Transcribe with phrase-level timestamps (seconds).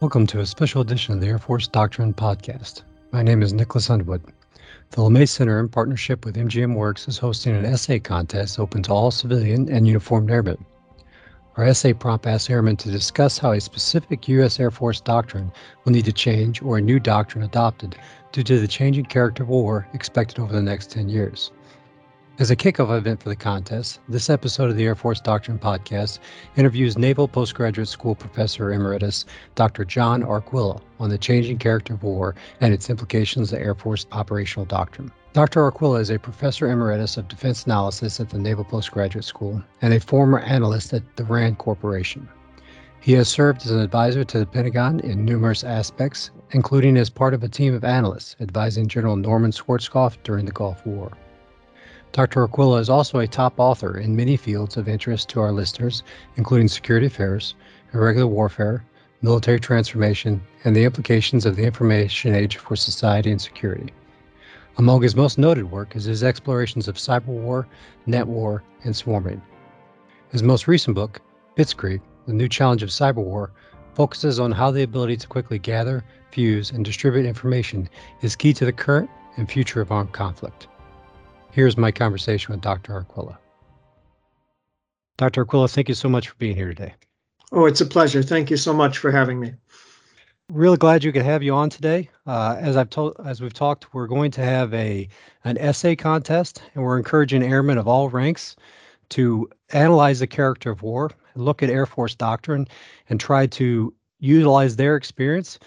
[0.00, 2.82] Welcome to a special edition of the Air Force Doctrine Podcast.
[3.10, 4.22] My name is Nicholas Underwood.
[4.90, 9.10] The LeMay Center, in partnership with MGMWERX, is hosting an essay contest open to all
[9.10, 10.64] civilian and uniformed airmen.
[11.56, 14.60] Our essay prompt asks airmen to discuss how a specific U.S.
[14.60, 15.50] Air Force doctrine
[15.84, 17.96] will need to change or a new doctrine adopted
[18.30, 21.50] due to the changing character of war expected over the next 10 years.
[22.40, 26.20] As a kickoff event for the contest, this episode of the Air Force Doctrine Podcast
[26.54, 29.24] interviews Naval Postgraduate School Professor Emeritus
[29.56, 29.84] Dr.
[29.84, 34.66] John Arquilla on the changing character of war and its implications to Air Force operational
[34.66, 35.10] doctrine.
[35.32, 35.68] Dr.
[35.68, 39.98] Arquilla is a professor emeritus of defense analysis at the Naval Postgraduate School and a
[39.98, 42.28] former analyst at the RAND Corporation.
[43.00, 47.34] He has served as an advisor to the Pentagon in numerous aspects, including as part
[47.34, 51.10] of a team of analysts advising General Norman Schwarzkopf during the Gulf War.
[52.12, 52.46] Dr.
[52.46, 56.02] Arquilla is also a top author in many fields of interest to our listeners,
[56.36, 57.54] including security affairs,
[57.92, 58.84] irregular warfare,
[59.20, 63.92] military transformation, and the implications of the information age for society and security.
[64.78, 67.66] Among his most noted work is his explorations of cyber war,
[68.06, 69.42] net war, and swarming.
[70.30, 71.20] His most recent book,
[71.56, 73.50] Bitskrieg, The New Challenge of Cyber War,
[73.94, 77.88] focuses on how the ability to quickly gather, fuse, and distribute information
[78.22, 80.68] is key to the current and future of armed conflict.
[81.58, 82.92] Here's my conversation with Dr.
[82.92, 83.36] Arquilla.
[85.16, 85.44] Dr.
[85.44, 86.94] Arquilla, thank you so much for being here today.
[87.50, 88.22] Oh, it's a pleasure.
[88.22, 89.54] Thank you so much for having me.
[90.52, 92.10] Really glad you could have you on today.
[92.28, 95.08] Uh, as I've told, as we've talked, we're going to have a
[95.42, 98.54] an essay contest, and we're encouraging airmen of all ranks
[99.08, 102.68] to analyze the character of war, look at Air Force doctrine,
[103.08, 105.58] and try to utilize their experience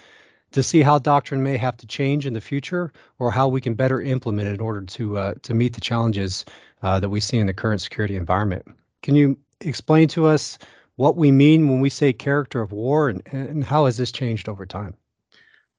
[0.52, 3.74] to see how doctrine may have to change in the future or how we can
[3.74, 6.46] better implement it in order to uh, to meet the challenges
[6.84, 8.66] uh, that we see in the current security environment.
[9.02, 10.58] Can you explain to us
[10.96, 14.50] what we mean when we say character of war and, and how has this changed
[14.50, 14.96] over time?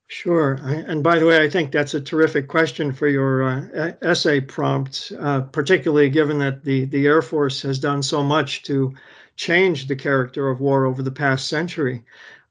[0.09, 0.61] Sure.
[0.65, 5.11] And by the way, I think that's a terrific question for your uh, essay prompt,
[5.19, 8.93] uh, particularly given that the, the Air Force has done so much to
[9.37, 12.05] change the character of war over the past century.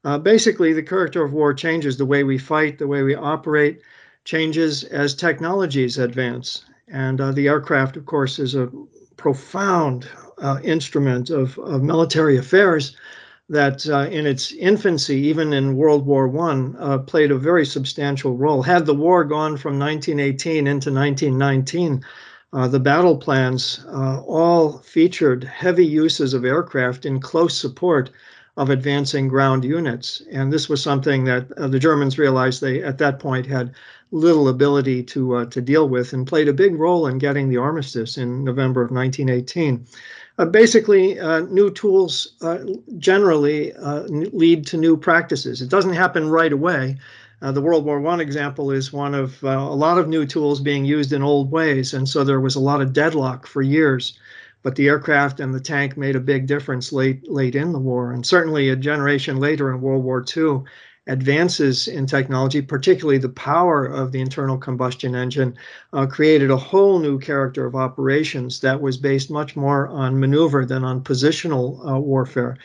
[0.03, 3.81] Uh, basically, the character of war changes the way we fight, the way we operate,
[4.23, 6.65] changes as technologies advance.
[6.87, 8.69] And uh, the aircraft, of course, is a
[9.17, 10.07] profound
[10.39, 12.95] uh, instrument of, of military affairs
[13.49, 18.35] that uh, in its infancy, even in World War I, uh, played a very substantial
[18.35, 18.63] role.
[18.63, 22.03] Had the war gone from 1918 into 1919,
[22.53, 28.09] uh, the battle plans all featured heavy uses of aircraft in close support
[28.61, 30.21] of advancing ground units.
[30.31, 33.73] And this was something that uh, the Germans realized they, at that point, had
[34.11, 37.57] little ability to uh, to deal with, and played a big role in getting the
[37.57, 39.83] armistice in November of 1918.
[40.37, 42.59] Uh, basically, uh, new tools uh,
[42.99, 45.59] generally uh, lead to new practices.
[45.63, 46.97] It doesn't happen right away.
[47.41, 51.11] the World War One example is one of a lot of new tools being used
[51.13, 54.13] in old ways, and so there was a lot of deadlock for years
[54.63, 58.11] but the aircraft and the tank made a big difference late late in the war.
[58.11, 60.63] And certainly a generation later in world war ii
[61.07, 65.55] advances in technology particularly the power of the internal combustion engine
[65.93, 70.63] uh, created a whole new character of operations that was based much more on maneuver
[70.63, 72.55] than on positional uh, warfare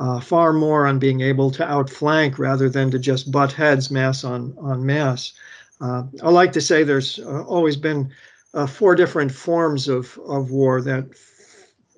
[0.00, 4.24] uh, far more on being able to outflank rather than to just butt heads mass
[4.24, 5.32] on on mass.
[5.80, 8.10] Uh, i like to say there's uh, always been
[8.54, 11.04] uh, four different forms of, of war that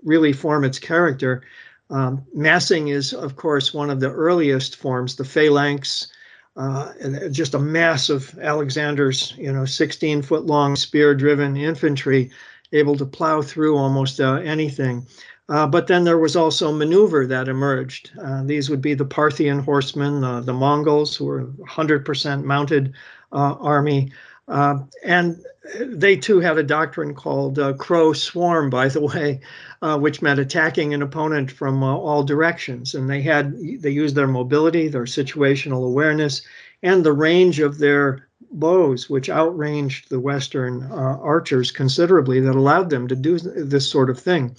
[0.07, 1.43] really form its character.
[1.91, 6.09] Um, massing is, of course, one of the earliest forms, the phalanx,
[6.57, 6.93] uh,
[7.31, 12.31] just a mass of Alexander's, you know, 16 foot long spear driven infantry
[12.73, 15.07] able to plow through almost uh, anything.
[15.49, 18.11] Uh, but then there was also maneuver that emerged.
[18.21, 22.95] Uh, these would be the Parthian horsemen, uh, the Mongols, who were 100% mounted
[23.33, 24.11] uh, army.
[24.49, 25.43] Uh, and
[25.81, 29.41] they too had a doctrine called uh, crow swarm, by the way,
[29.83, 32.95] uh, which meant attacking an opponent from uh, all directions.
[32.95, 36.43] And they had they used their mobility, their situational awareness,
[36.83, 42.91] and the range of their bows, which outranged the Western uh, archers considerably, that allowed
[42.91, 44.57] them to do this sort of thing.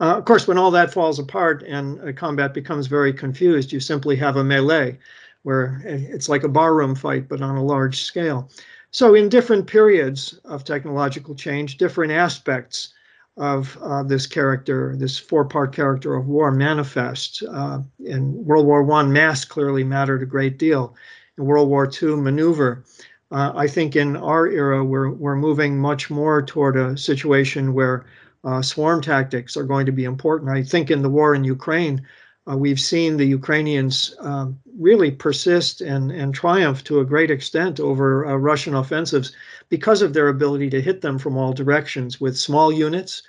[0.00, 4.16] Uh, of course, when all that falls apart and combat becomes very confused, you simply
[4.16, 4.96] have a melee,
[5.42, 8.48] where it's like a barroom fight, but on a large scale.
[8.90, 12.92] So, in different periods of technological change, different aspects
[13.36, 17.42] of uh, this character, this four-part character of war, manifest.
[17.48, 20.94] Uh, in World War One, mass clearly mattered a great deal.
[21.36, 22.84] In World War II, maneuver.
[23.30, 28.06] Uh, I think in our era, we're we're moving much more toward a situation where
[28.44, 30.50] uh, swarm tactics are going to be important.
[30.50, 32.06] I think in the war in Ukraine,
[32.48, 37.78] Uh, we've seen the Ukrainians um, really persist and, and triumph to a great extent
[37.78, 39.32] over uh, Russian offensives
[39.68, 43.22] because of their ability to hit them from all directions with small units,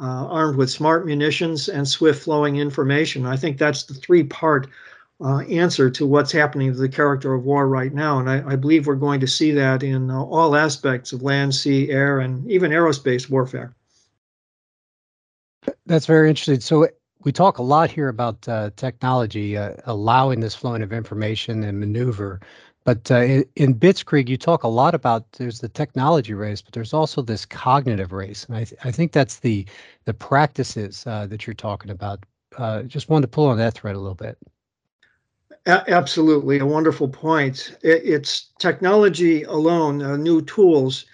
[0.00, 3.26] uh, armed with smart munitions and swift flowing information.
[3.26, 4.68] I think that's the three part
[5.20, 8.18] uh, answer to what's happening to the character of war right now.
[8.18, 11.54] And I, I believe we're going to see that in uh, all aspects of land,
[11.54, 13.74] sea, air, and even aerospace warfare.
[15.86, 16.60] That's very interesting.
[16.60, 16.88] So
[17.24, 21.78] we talk a lot here about uh, technology uh, allowing this flowing of information and
[21.78, 22.40] maneuver.
[22.84, 23.78] But uh, in, in
[24.26, 28.44] you talk a lot about there's the technology race, but there's also this cognitive race,
[28.46, 29.66] and I, th- I think that's the
[30.04, 32.24] the practices uh, that you're talking about.
[32.58, 34.36] Uh, just wanted to pull on that thread a little bit.
[35.66, 37.76] A- absolutely, a wonderful point.
[37.82, 41.04] It, it's technology alone, uh, new tools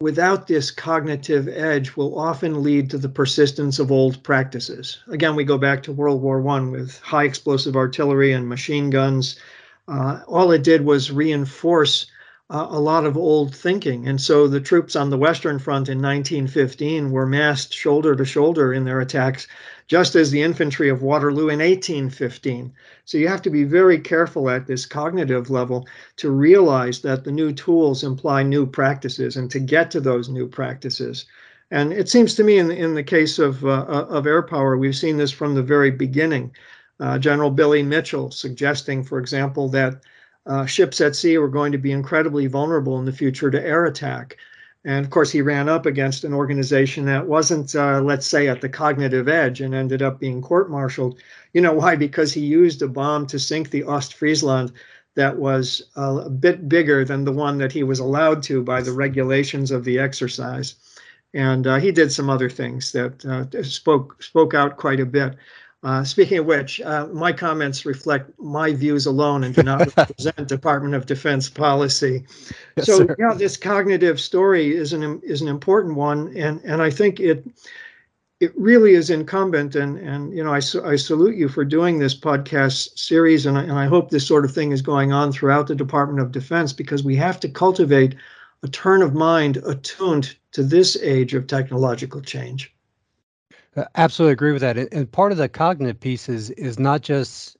[0.00, 4.98] without this cognitive edge will often lead to the persistence of old practices.
[5.08, 9.38] Again, we go back to World War One with high explosive artillery and machine guns.
[9.86, 12.06] Uh, all it did was reinforce
[12.50, 14.06] uh, a lot of old thinking.
[14.06, 18.72] And so the troops on the Western Front in 1915 were massed shoulder to shoulder
[18.72, 19.46] in their attacks,
[19.86, 22.72] just as the infantry of Waterloo in 1815.
[23.04, 25.86] So you have to be very careful at this cognitive level
[26.16, 30.48] to realize that the new tools imply new practices and to get to those new
[30.48, 31.26] practices.
[31.70, 34.96] And it seems to me, in, in the case of, uh, of air power, we've
[34.96, 36.52] seen this from the very beginning.
[37.00, 40.00] Uh, General Billy Mitchell suggesting, for example, that
[40.46, 43.86] uh, ships at sea were going to be incredibly vulnerable in the future to air
[43.86, 44.36] attack.
[44.84, 48.60] And of course, he ran up against an organization that wasn't, uh, let's say, at
[48.60, 51.18] the cognitive edge and ended up being court martialed.
[51.54, 51.96] You know why?
[51.96, 54.72] Because he used a bomb to sink the Ostfriesland
[55.14, 58.82] that was uh, a bit bigger than the one that he was allowed to by
[58.82, 60.74] the regulations of the exercise.
[61.32, 65.34] And uh, he did some other things that uh, spoke spoke out quite a bit.
[65.84, 70.48] Uh, speaking of which, uh, my comments reflect my views alone and do not represent
[70.48, 72.24] Department of Defense policy.
[72.78, 73.16] Yes, so, sir.
[73.18, 77.46] yeah, this cognitive story is an is an important one, and and I think it
[78.40, 79.76] it really is incumbent.
[79.76, 83.62] And and you know, I I salute you for doing this podcast series, and I,
[83.64, 86.72] and I hope this sort of thing is going on throughout the Department of Defense
[86.72, 88.14] because we have to cultivate
[88.62, 92.73] a turn of mind attuned to this age of technological change.
[93.76, 94.76] Uh, absolutely agree with that.
[94.76, 97.56] And part of the cognitive piece is is not just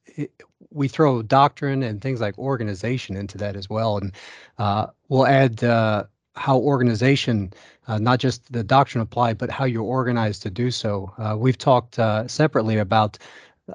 [0.71, 4.13] we throw doctrine and things like organization into that as well, and
[4.59, 6.05] uh, we'll add uh,
[6.37, 7.53] how organization,
[7.87, 11.13] uh, not just the doctrine applied, but how you're organized to do so.
[11.19, 13.19] Uh, we've talked uh, separately about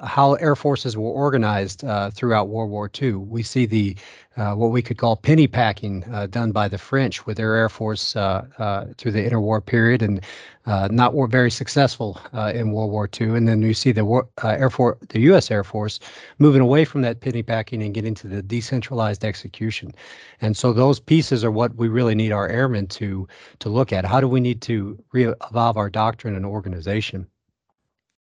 [0.04, 3.14] how air forces were organized uh, throughout World War II.
[3.14, 3.96] We see the
[4.36, 7.68] uh, what we could call penny packing uh, done by the French with their air
[7.68, 10.20] force uh, uh, through the interwar period, and
[10.66, 12.20] uh, not were very successful
[12.54, 13.36] in World War II.
[13.36, 15.50] And then you see the war, air force, the U.S.
[15.50, 15.98] Air Force,
[16.38, 19.92] moving away from that penny packing and getting to the decentralized execution.
[20.40, 23.26] And so those pieces are what we really need our airmen to
[23.58, 24.04] to look at.
[24.04, 27.26] How do we need to re-evolve our doctrine and organization?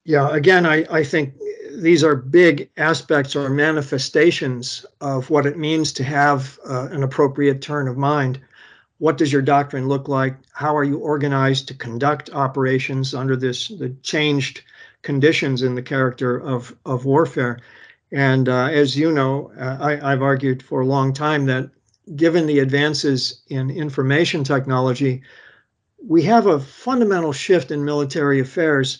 [0.06, 1.34] Yeah, again, I, I think
[1.78, 7.62] these are big aspects or manifestations of what it means to have uh, an appropriate
[7.62, 8.40] turn of mind.
[9.00, 10.36] What does your doctrine look like?
[10.54, 14.62] How are you organized to conduct operations under this the changed
[15.02, 17.60] conditions in the character of, of warfare?
[18.12, 21.72] And uh, as you know, uh, I, I've argued for a long time that
[22.15, 25.24] given the advances in information technology,
[26.08, 29.00] we have a fundamental shift in military affairs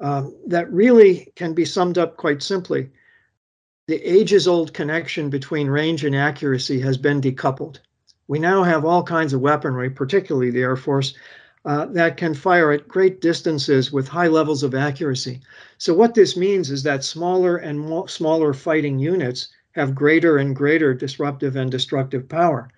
[0.00, 2.90] um, that really can be summed up quite simply.
[3.86, 7.78] The ages old connection between range and accuracy has been decoupled.
[8.26, 11.14] We now have all kinds of weaponry, particularly the Air Force,
[11.66, 15.40] uh, that can fire at great distances with high levels of accuracy.
[15.78, 20.94] So, what this means is that smaller and smaller fighting units have greater and greater
[20.94, 22.68] disruptive and destructive power.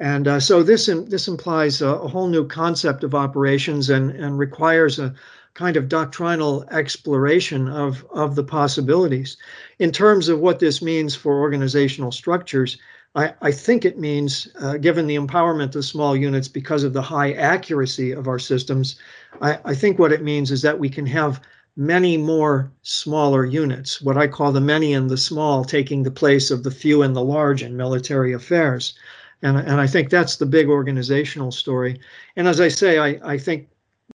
[0.00, 4.38] And uh, so this this implies a, a, whole new concept of operations and, and
[4.38, 5.14] requires a,
[5.54, 9.36] kind of doctrinal exploration of, of the possibilities.
[9.78, 12.78] In terms of what this means for organizational structures,
[13.14, 17.02] I, I think it means, uh, given the empowerment of small units because of the
[17.02, 18.96] high accuracy of our systems,
[19.42, 21.40] I, I think what it means is that we can have
[21.76, 26.50] many more smaller units, what I call the many and the small, taking the place
[26.50, 28.94] of the few and the large in military affairs.
[29.42, 31.98] And, and I think that's the big organizational story.
[32.36, 33.68] And as I say, I, I think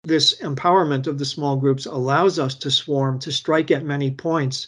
[0.04, 4.68] this empowerment of the small groups allows us to swarm, to strike at many points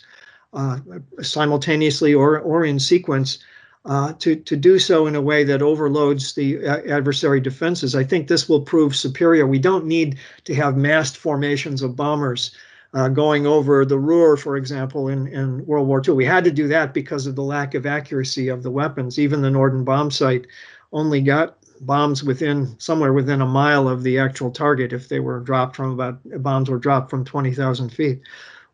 [0.54, 0.80] uh,
[1.22, 3.40] simultaneously or, or in sequence,
[3.86, 7.96] uh, to, to do so in a way that overloads the adversary defenses.
[7.96, 9.46] I think this will prove superior.
[9.46, 12.52] We don't need to have massed formations of bombers
[12.96, 16.14] uh, going over the Ruhr, for example, in, in World War II.
[16.16, 19.20] We had to do that because of the lack of accuracy of the weapons.
[19.20, 20.46] Even the Norden bombsight
[20.94, 25.40] only got bombs within somewhere within a mile of the actual target if they were
[25.40, 28.22] dropped from about bombs were dropped from 20,000 feet.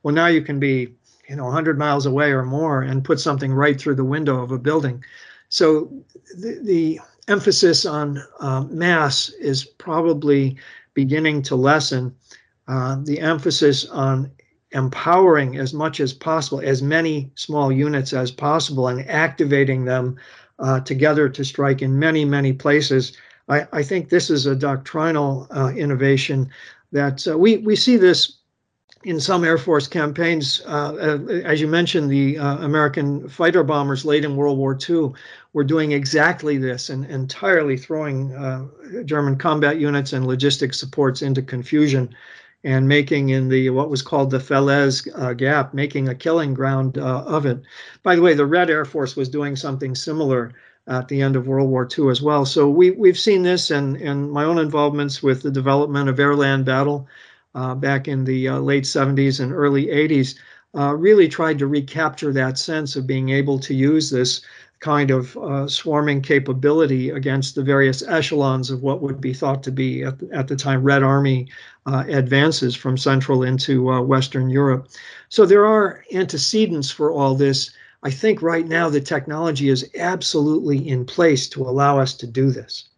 [0.04, 0.94] Well, now you can be
[1.28, 4.52] you know 100 miles away or more and put something right through the window of
[4.52, 5.04] a building.
[5.50, 5.92] So
[6.38, 10.58] the, the emphasis on uh, mass is probably
[10.94, 12.16] beginning to lessen.
[12.68, 14.32] Uh, the emphasis on
[14.72, 20.18] empowering as much as possible, as many small units as possible, and activating them
[20.62, 23.18] uh, together to strike in many, many places.
[23.50, 26.50] I, I think this is a doctrinal uh, innovation
[26.92, 28.38] that uh, we, we see this
[29.04, 30.62] in some Air Force campaigns.
[30.68, 35.12] Uh, uh, as you mentioned, the uh, American fighter bombers late in World War II
[35.54, 38.30] were doing exactly this and entirely throwing
[39.06, 42.14] German combat units and logistic supports into confusion
[42.64, 46.98] and making in the what was called the Falaise uh, Gap, making a killing ground
[46.98, 47.62] uh, of it.
[48.04, 50.54] By the way, the Red Air Force was doing something similar
[50.88, 52.46] at the end of World War II as well.
[52.46, 56.66] So we we've seen this and and my own involvements with the development of air-land
[56.66, 57.08] battle
[57.56, 60.36] uh, back in the uh, late 70s and early 80s.
[60.74, 64.42] Uh, really tried to recapture that sense of being able to use this
[64.82, 69.72] kind of uh, swarming capability against the various echelons of what would be thought to
[69.72, 71.48] be at, at the time Red Army
[71.86, 74.90] uh, advances from Central into uh, Western Europe.
[75.30, 77.72] So there are antecedents for all this.
[78.04, 82.50] I think right now the technology is absolutely in place to allow us to do
[82.50, 82.90] this.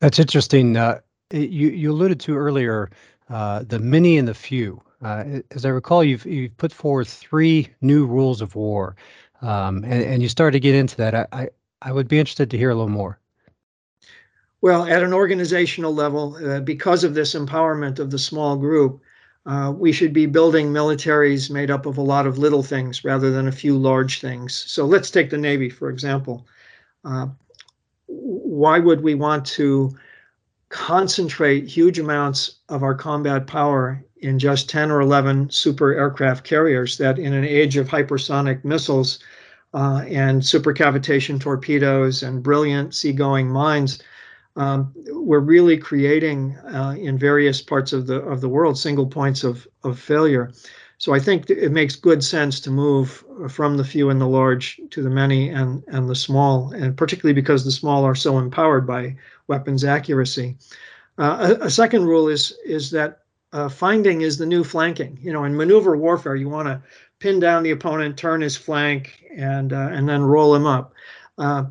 [0.00, 0.76] That's interesting.
[0.76, 1.00] Uh,
[1.32, 2.90] you you alluded to earlier
[3.30, 4.80] uh, the many and the few.
[5.02, 8.96] Uh, as I recall, you've you've put forth three new rules of war,
[9.42, 11.14] um, and and you started to get into that.
[11.14, 11.48] I, I
[11.82, 13.18] I would be interested to hear a little more.
[14.60, 19.00] Well, at an organizational level, uh, because of this empowerment of the small group,
[19.46, 23.30] uh, we should be building militaries made up of a lot of little things rather
[23.30, 24.54] than a few large things.
[24.54, 26.44] So let's take the Navy, for example.
[27.04, 27.28] Uh,
[28.06, 29.96] why would we want to
[30.70, 36.98] concentrate huge amounts of our combat power in just 10 or 11 super aircraft carriers
[36.98, 39.18] that, in an age of hypersonic missiles
[39.74, 44.02] uh, and supercavitation torpedoes and brilliant seagoing mines,
[44.56, 49.44] um, we're really creating uh, in various parts of the of the world single points
[49.44, 50.50] of of failure.
[50.98, 54.80] So I think it makes good sense to move from the few and the large
[54.90, 58.84] to the many and and the small, and particularly because the small are so empowered
[58.84, 60.56] by weapons accuracy.
[61.18, 63.20] Uh, a, a, second rule is is that
[63.52, 65.18] uh, finding is the new flanking.
[65.20, 66.82] You know, in maneuver warfare, you want to
[67.18, 70.92] pin down the opponent, turn his flank, and uh, and then roll him up.
[71.38, 71.64] Uh,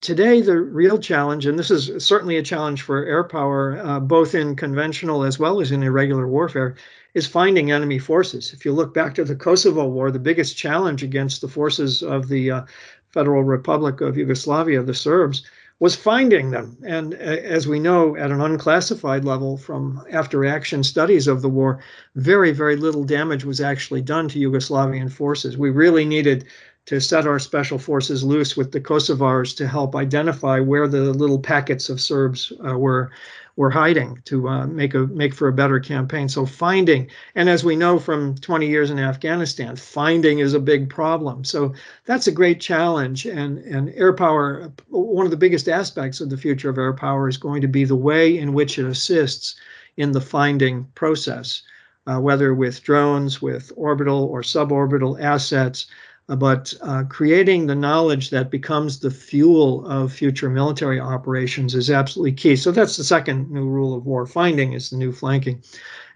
[0.00, 4.34] today, the real challenge, and this is certainly a challenge for air power, uh, both
[4.34, 6.76] in conventional as well as in irregular warfare,
[7.14, 8.52] is finding enemy forces.
[8.52, 12.28] If you look back to the Kosovo War, the biggest challenge against the forces of
[12.28, 12.62] the uh,
[13.08, 15.44] Federal Republic of Yugoslavia, the Serbs,
[15.80, 16.76] was finding them.
[16.84, 21.48] And uh, as we know, at an unclassified level from after action studies of the
[21.48, 21.80] war,
[22.16, 25.56] very, very little damage was actually done to Yugoslavian forces.
[25.56, 26.46] We really needed
[26.86, 31.38] to set our special forces loose with the Kosovars to help identify where the little
[31.38, 33.10] packets of Serbs uh, were
[33.58, 36.28] were hiding to uh, make a make for a better campaign.
[36.28, 40.88] So finding, and as we know from 20 years in Afghanistan, finding is a big
[40.88, 41.42] problem.
[41.42, 41.74] So
[42.06, 43.26] that's a great challenge.
[43.26, 47.28] And and air power, one of the biggest aspects of the future of air power
[47.28, 49.56] is going to be the way in which it assists
[49.96, 51.62] in the finding process,
[52.06, 55.88] uh, whether with drones, with orbital or suborbital assets
[56.36, 62.32] but uh, creating the knowledge that becomes the fuel of future military operations is absolutely
[62.32, 62.54] key.
[62.54, 64.26] So that's the second new rule of war.
[64.26, 65.62] Finding is the new flanking.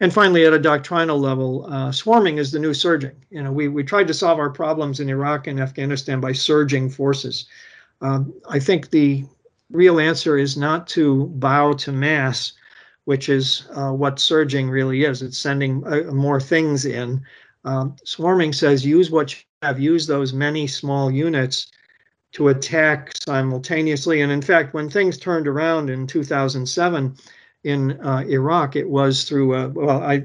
[0.00, 3.12] And finally, at a doctrinal level, uh, swarming is the new surging.
[3.30, 6.90] You know, we, we tried to solve our problems in Iraq and Afghanistan by surging
[6.90, 7.46] forces.
[8.02, 9.24] Um, I think the
[9.70, 12.52] real answer is not to bow to mass,
[13.04, 15.22] which is uh, what surging really is.
[15.22, 17.22] It's sending uh, more things in.
[17.64, 21.68] Um, swarming says use what have used those many small units
[22.32, 24.20] to attack simultaneously.
[24.20, 27.16] And in fact, when things turned around in 2007
[27.64, 30.24] in uh, Iraq, it was through, a, well, I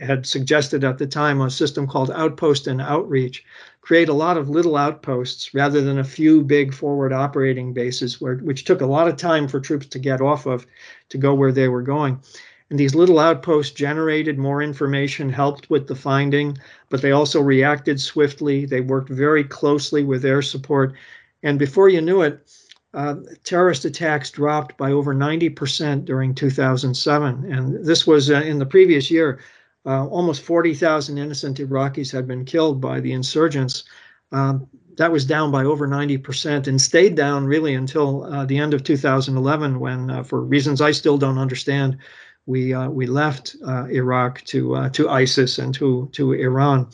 [0.00, 3.44] had suggested at the time a system called outpost and outreach,
[3.82, 8.36] create a lot of little outposts rather than a few big forward operating bases, where,
[8.36, 10.66] which took a lot of time for troops to get off of
[11.10, 12.20] to go where they were going.
[12.72, 16.56] And these little outposts generated more information, helped with the finding,
[16.88, 18.64] but they also reacted swiftly.
[18.64, 20.94] They worked very closely with air support.
[21.42, 22.50] And before you knew it,
[22.94, 27.52] uh, terrorist attacks dropped by over 90% during 2007.
[27.52, 29.40] And this was uh, in the previous year,
[29.84, 33.84] uh, almost 40,000 innocent Iraqis had been killed by the insurgents.
[34.32, 38.72] Um, that was down by over 90% and stayed down really until uh, the end
[38.72, 41.98] of 2011 when, uh, for reasons I still don't understand,
[42.46, 46.88] we uh, we left uh, Iraq to uh, to ISIS and to to Iran.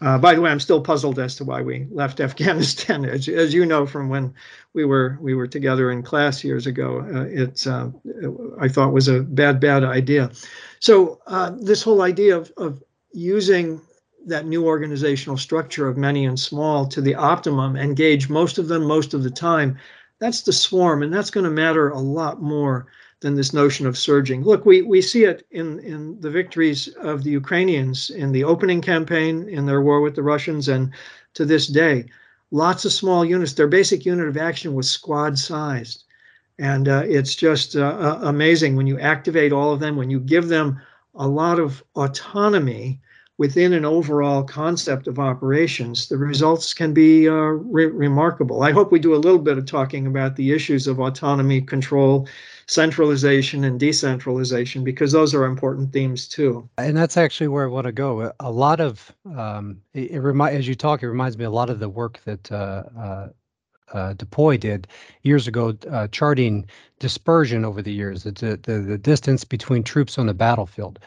[0.00, 3.04] Uh, by the way, I'm still puzzled as to why we left Afghanistan.
[3.04, 4.34] As, as you know from when
[4.74, 9.60] we were we were together in class years ago, it's I thought was a bad
[9.60, 10.30] bad idea.
[10.80, 11.20] So
[11.60, 13.80] this whole idea of of using
[14.26, 18.84] that new organizational structure of many and small to the optimum, engage most of them
[18.84, 19.78] most of the time.
[20.18, 22.88] That's the swarm, and that's going to matter a lot more
[23.20, 24.42] than this notion of surging.
[24.42, 28.80] Look, we, we see it in, in the victories of the Ukrainians in the opening
[28.80, 30.92] campaign in their war with the Russians and
[31.34, 32.04] to this day.
[32.50, 33.52] Lots of small units.
[33.52, 36.04] Their basic unit of action was squad sized.
[36.58, 40.18] And uh, it's just uh, uh amazing when you activate all of them, when you
[40.18, 40.80] give them
[41.14, 43.00] a lot of autonomy
[43.38, 48.62] within an overall concept of operations, the results can be uh, re- remarkable.
[48.64, 52.28] I hope we do a little bit of talking about the issues of autonomy, control,
[52.68, 56.68] centralization, and decentralization, because those are important themes too.
[56.78, 58.32] And that's actually where I want to go.
[58.40, 61.70] A lot of um, it, it remind as you talk, it reminds me a lot
[61.70, 62.52] of the work that.
[62.52, 63.28] Uh, uh,
[63.94, 64.86] uh, Dupuy did
[65.22, 66.66] years ago, uh, charting
[66.98, 70.98] dispersion over the years, the, the the distance between troops on the battlefield.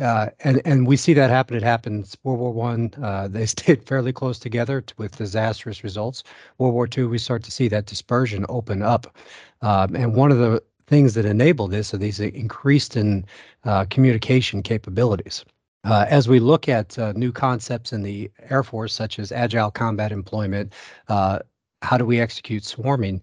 [0.00, 1.56] Uh, and and we see that happen.
[1.56, 2.16] It happens.
[2.22, 6.22] World War One, uh, they stayed fairly close together with disastrous results.
[6.58, 9.14] World War Two, we start to see that dispersion open up.
[9.60, 13.24] Um, and one of the things that enable this are these increased in
[13.64, 15.44] uh, communication capabilities.
[15.84, 19.70] Uh, as we look at uh, new concepts in the Air Force, such as agile
[19.70, 20.72] combat employment,
[21.08, 21.38] uh,
[21.82, 23.22] how do we execute swarming?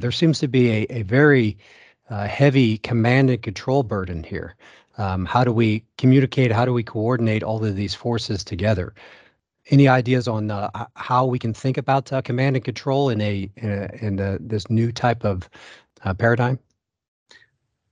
[0.00, 1.56] there seems to be a, a very
[2.10, 4.54] heavy command and control burden here.
[4.98, 6.50] Um, how do we communicate?
[6.50, 8.94] How do we coordinate all of these forces together?
[9.70, 13.48] Any ideas on uh, how we can think about uh, command and control in a
[13.56, 15.48] in, a, in a, this new type of
[16.02, 16.58] uh, paradigm?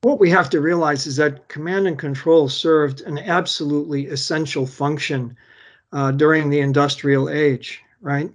[0.06, 5.36] What we have to realize is that command and control served an absolutely essential function
[5.92, 8.30] uh, during the industrial age, right?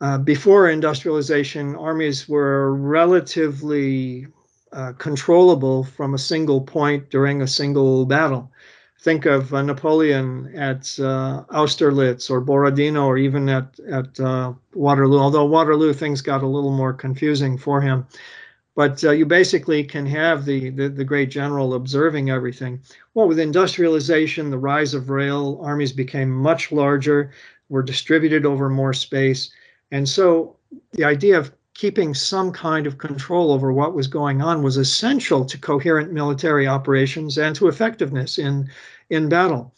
[0.00, 4.26] Uh, before industrialization, armies were relatively
[4.72, 8.50] uh, controllable from a single point during a single battle.
[8.98, 15.20] Think of uh, Napoleon at uh, Austerlitz or Borodino or even at, at uh, Waterloo,
[15.20, 18.08] although Waterloo things got a little more confusing for him.
[18.74, 22.80] But uh, you basically can have the, the, the great general observing everything.
[23.12, 27.32] Well, with industrialization, the rise of rail, armies became much larger,
[27.68, 29.50] were distributed over more space.
[29.90, 30.56] And so
[30.92, 35.44] the idea of keeping some kind of control over what was going on was essential
[35.44, 38.70] to coherent military operations and to effectiveness in,
[39.10, 39.74] in battle.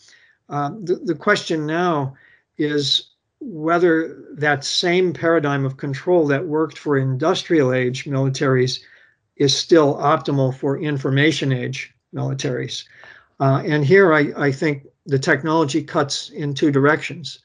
[0.49, 2.15] Uh, the, the question now
[2.59, 3.14] is
[3.47, 8.81] whether that same paradigm of control that worked for industrial age militaries
[9.37, 12.85] is still optimal for information age militaries.
[13.41, 17.41] Uh, and here I, I, think the technology cuts in two directions.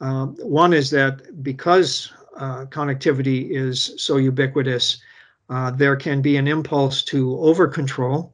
[0.00, 5.02] Uh, one is that because uh, connectivity is so ubiquitous,
[5.50, 8.32] uh, there can be an impulse to over control.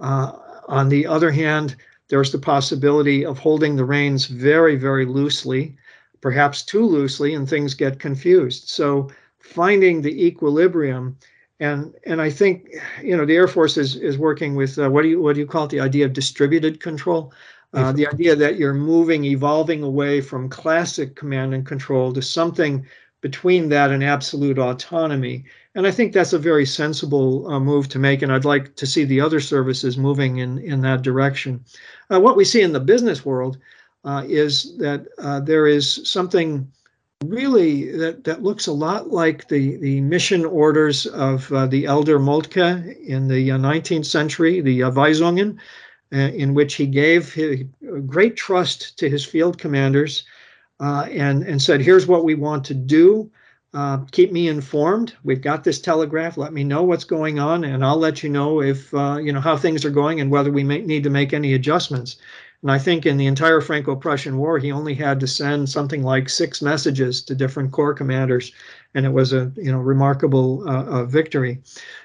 [0.00, 0.32] Uh,
[0.68, 1.76] on the other hand,
[2.08, 5.76] there's the possibility of holding the reins very, very loosely,
[6.22, 8.68] perhaps too loosely, and things get confused.
[8.68, 11.18] So finding the equilibrium
[11.60, 12.70] and and I think
[13.02, 15.40] you know the Air Force is is working with uh, what do you what do
[15.40, 17.32] you call it the idea of distributed control,
[17.74, 22.84] uh, the idea that you're moving evolving away from classic command and control to something
[23.20, 25.44] between that and absolute autonomy.
[25.76, 28.20] And I think that's a very sensible uh, move to make.
[28.20, 31.64] And I'd like to see the other services moving in, in that direction.
[32.12, 33.58] Uh, what we see in the business world
[34.04, 36.70] uh, is that uh, there is something
[37.24, 42.18] really that, that looks a lot like the, the mission orders of uh, the elder
[42.18, 45.58] Moltke in the 19th uh, century, the Weisungen,
[46.10, 47.62] in which he gave his,
[48.06, 50.24] great trust to his field commanders
[50.82, 53.30] uh, and, and said, here's what we want to do.
[53.72, 55.14] Uh, keep me informed.
[55.22, 56.36] We've got this telegraph.
[56.36, 59.40] Let me know what's going on, and I'll let you know if uh, you know
[59.40, 62.16] how things are going and whether we may need to make any adjustments.
[62.62, 66.28] And I think in the entire Franco-Prussian War, he only had to send something like
[66.28, 68.52] six messages to different corps commanders,
[68.94, 71.60] and it was a you know remarkable uh, victory.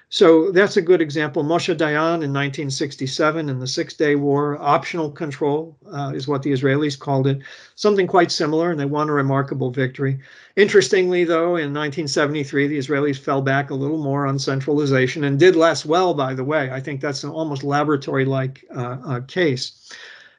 [0.10, 1.44] So that's a good example.
[1.44, 6.54] Moshe Dayan in 1967 in the Six Day War, optional control uh, is what the
[6.54, 7.40] Israelis called it,
[7.76, 10.18] something quite similar, and they won a remarkable victory.
[10.56, 15.58] Interestingly, though, in 1973, the Israelis fell back a little more on centralization and did
[15.58, 16.72] less well, by the way.
[16.72, 19.92] I think that's an almost laboratory like uh, uh, case.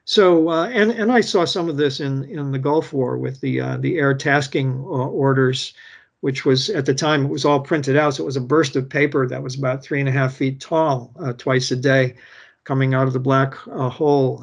[0.08, 3.42] So, uh, and, and I saw some of this in, in the Gulf War with
[3.42, 5.74] the, uh, the air tasking uh, orders
[6.20, 8.14] which was at the time it was all printed out.
[8.14, 10.60] So it was a burst of paper that was about three and a half feet
[10.60, 12.16] tall uh, twice a day,
[12.64, 14.42] coming out of the black uh, hole,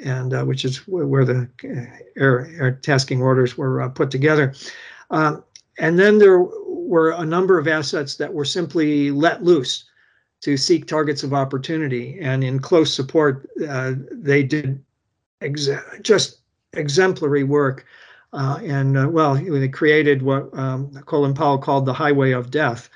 [0.00, 1.48] and which is where the
[2.16, 4.54] air, air tasking orders were put together.
[5.10, 9.84] And then there were a number of assets that were simply let loose
[10.40, 12.18] to seek targets of opportunity.
[12.20, 14.82] And in close support, they did
[15.42, 16.38] exa- just
[16.74, 17.86] exemplary work
[18.32, 22.90] uh, and uh, well, they created what um, Colin Powell called the highway of death,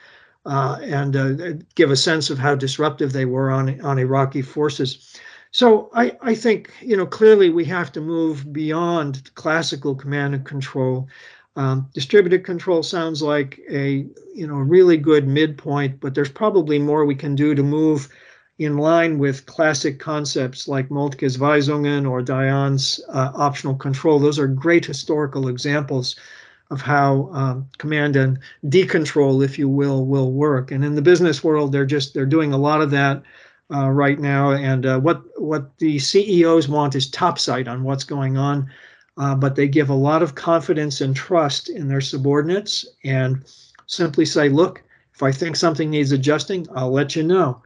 [0.44, 5.18] uh, and uh, give a sense of how disruptive they were on on Iraqi forces.
[5.50, 10.44] So I, I think you know clearly we have to move beyond classical command and
[10.44, 11.08] control.
[11.54, 17.04] Um, distributed control sounds like a you know really good midpoint, but there's probably more
[17.04, 18.08] we can do to move
[18.58, 24.18] in line with classic concepts like Moltke's Weisungen or Dayan's uh, optional control.
[24.18, 26.16] Those are great historical examples
[26.70, 30.70] of how um, command and decontrol, if you will, will work.
[30.70, 33.22] And in the business world, they're just they're doing a lot of that
[33.72, 34.52] uh, right now.
[34.52, 38.70] And uh, what what the CEOs want is top sight on what's going on,
[39.18, 43.44] uh, but they give a lot of confidence and trust in their subordinates and
[43.86, 44.82] simply say, look,
[45.14, 47.62] if I think something needs adjusting, I'll let you know.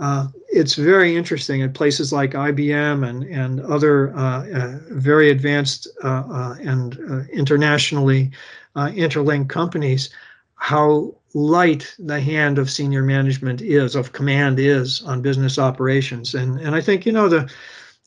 [0.00, 5.88] Uh, it's very interesting at places like IBM and and other uh, uh, very advanced
[6.04, 6.98] uh, uh, and
[7.32, 8.30] internationally
[8.94, 10.10] interlinked companies,
[10.54, 16.32] how light the hand of senior management is, of command is on business operations.
[16.34, 17.50] And and I think you know the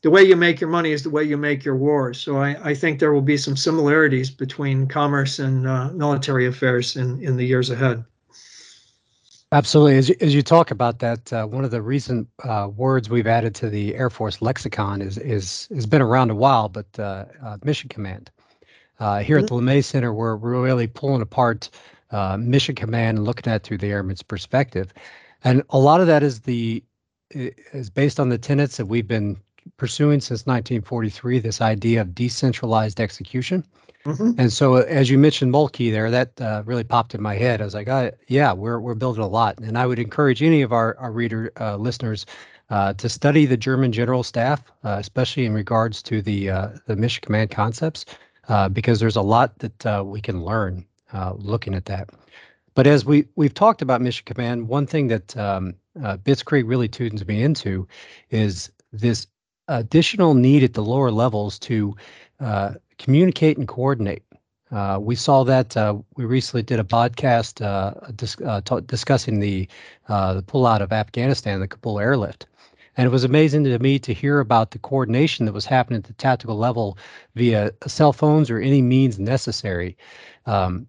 [0.02, 2.20] the way you make your money is the way you make your wars.
[2.20, 5.62] So I, I think there will be some similarities between commerce and
[5.96, 8.04] military affairs in in the years ahead.
[9.52, 9.98] Absolutely.
[9.98, 13.26] As you, as you talk about that, uh, one of the recent uh, words we've
[13.26, 17.26] added to the Air Force lexicon is is has been around a while, but uh,
[17.44, 18.30] uh mission command.
[18.98, 19.44] Uh, here mm-hmm.
[19.44, 21.68] at the LeMay Center, we're, we're really pulling apart
[22.12, 24.90] uh, mission command and looking at it through the airman's perspective,
[25.44, 26.82] and a lot of that is the
[27.30, 29.36] is based on the tenets that we've been
[29.76, 31.38] pursuing since 1943.
[31.38, 33.64] This idea of decentralized execution.
[34.04, 34.32] Mm-hmm.
[34.38, 37.60] And so, uh, as you mentioned Moltke there, that uh, really popped in my head.
[37.60, 40.62] I was like, oh, yeah, we're we're building a lot, and I would encourage any
[40.62, 42.26] of our our reader uh, listeners
[42.70, 46.96] uh, to study the German general staff, uh, especially in regards to the uh, the
[46.96, 48.04] mission command concepts,
[48.72, 50.84] because there's a lot that we can learn
[51.36, 52.10] looking at that.
[52.74, 57.24] But as we we've talked about mission command, one thing that um, Bitskrieg really tunes
[57.24, 57.86] me into
[58.30, 59.28] is this
[59.68, 61.94] additional need at the lower levels to
[62.98, 64.22] communicate and coordinate.
[64.70, 69.38] Uh, we saw that uh, we recently did a podcast uh, dis- uh, t- discussing
[69.38, 69.68] the
[70.08, 72.46] uh, the pullout of Afghanistan, the Kabul airlift,
[72.96, 76.04] and it was amazing to me to hear about the coordination that was happening at
[76.04, 76.96] the tactical level
[77.34, 79.94] via cell phones or any means necessary.
[80.46, 80.86] Um,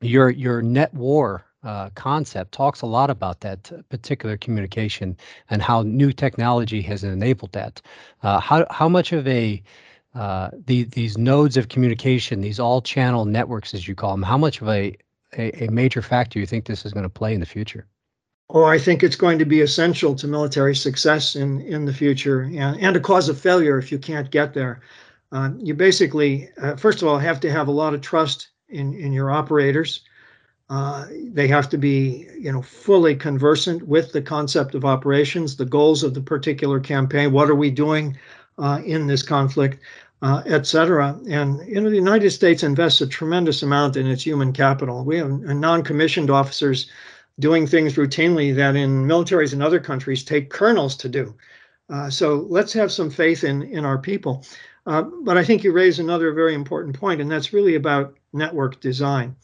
[0.00, 5.16] your your net war uh, concept talks a lot about that particular communication
[5.50, 7.80] and how new technology has enabled that.
[8.22, 9.62] how how much of a
[10.14, 14.36] uh, the, these nodes of communication, these all channel networks, as you call them, how
[14.36, 14.94] much of a,
[15.38, 17.86] a, a major factor you think this is going to play in the future?
[18.50, 22.42] Oh, I think it's going to be essential to military success in, in the future
[22.42, 24.82] and, and a cause of failure if you can't get there.
[25.30, 28.92] Uh, you basically, uh, first of all, have to have a lot of trust in,
[28.92, 30.02] in your operators.
[30.72, 31.06] Uh,
[31.38, 36.02] they have to be, you know, fully conversant with the concept of operations, the goals
[36.02, 37.32] of the particular campaign.
[37.32, 38.16] What are we doing
[38.58, 39.76] uh, in this conflict?
[40.22, 41.18] uh, et cetera.
[41.28, 45.04] And you know, the United States invests a tremendous amount in its human capital.
[45.04, 46.90] We have non-commissioned officers
[47.38, 51.34] doing things routinely that in militaries in other countries take colonels to do.
[51.90, 54.44] Uh, so let's have some faith in in our people.
[54.86, 58.80] Uh, but I think you raise another very important point, and that's really about network
[58.80, 59.36] design.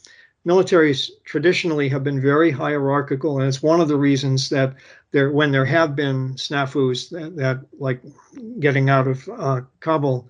[0.46, 4.74] Militaries traditionally have been very hierarchical, and it's one of the reasons that
[5.10, 8.00] there, when there have been snafus that, that like
[8.60, 10.28] getting out of uh, Kabul,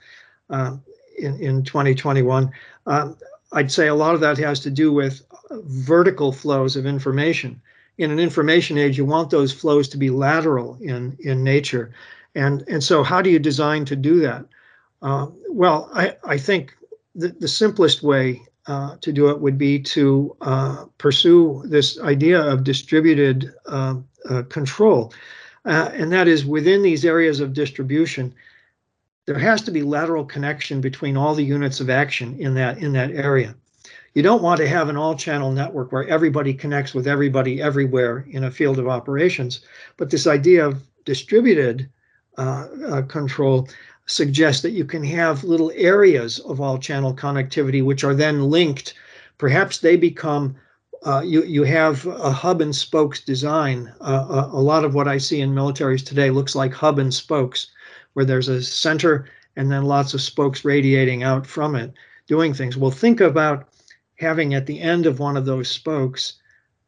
[0.50, 0.76] uh,
[1.18, 2.50] in, in 2021.
[2.86, 3.16] Um,
[3.52, 7.60] I'd say a lot of that has to do with vertical flows of information.
[7.98, 11.92] In an information age, you want those flows to be lateral in, in nature.
[12.34, 14.44] And, and so, how do you design to do that?
[15.02, 16.76] Uh, well, I, I think
[17.14, 22.40] the, the simplest way uh, to do it would be to uh, pursue this idea
[22.40, 23.96] of distributed uh,
[24.28, 25.12] uh control.
[25.64, 28.32] Uh, and that is within these areas of distribution,
[29.26, 32.92] there has to be lateral connection between all the units of action in that in
[32.92, 33.54] that area.
[34.14, 38.44] You don't want to have an all-channel network where everybody connects with everybody everywhere in
[38.44, 39.60] a field of operations.
[39.96, 41.88] But this idea of distributed
[43.08, 43.68] control
[44.08, 48.94] suggests that you can have little areas of all channel connectivity, which are then linked.
[49.36, 50.56] Perhaps they become,
[51.04, 53.92] uh, you, you have a hub and spokes design.
[54.00, 57.12] Uh, a, a, lot of what I see in militaries today looks like hub and
[57.12, 57.68] spokes,
[58.14, 61.92] where there's a center and then lots of spokes radiating out from it,
[62.26, 62.76] doing things.
[62.76, 63.68] Well, think about
[64.18, 66.34] having at the end of one of those spokes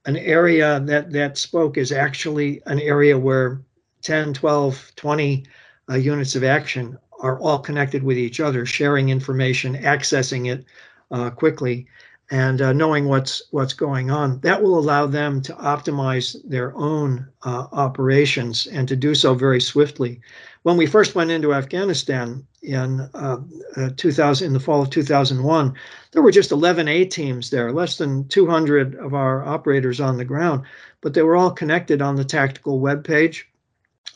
[0.07, 3.61] an area that that spoke is actually an area where
[4.03, 5.45] 10, 12, 20
[5.91, 10.65] uh, units of action are all connected with each other, sharing information, accessing it
[11.11, 11.87] uh, quickly,
[12.31, 14.41] and uh, knowing what's what's going on.
[14.41, 19.61] That will allow them to optimize their own uh, operations and to do so very
[19.61, 20.21] swiftly.
[20.63, 23.39] When we first went into Afghanistan in uh,
[23.77, 25.75] uh, 2000, in the fall of 2001,
[26.13, 30.25] there were just 11 A teams there, less than 200 of our operators on the
[30.25, 30.63] ground,
[31.01, 33.50] but they were all connected on the tactical web page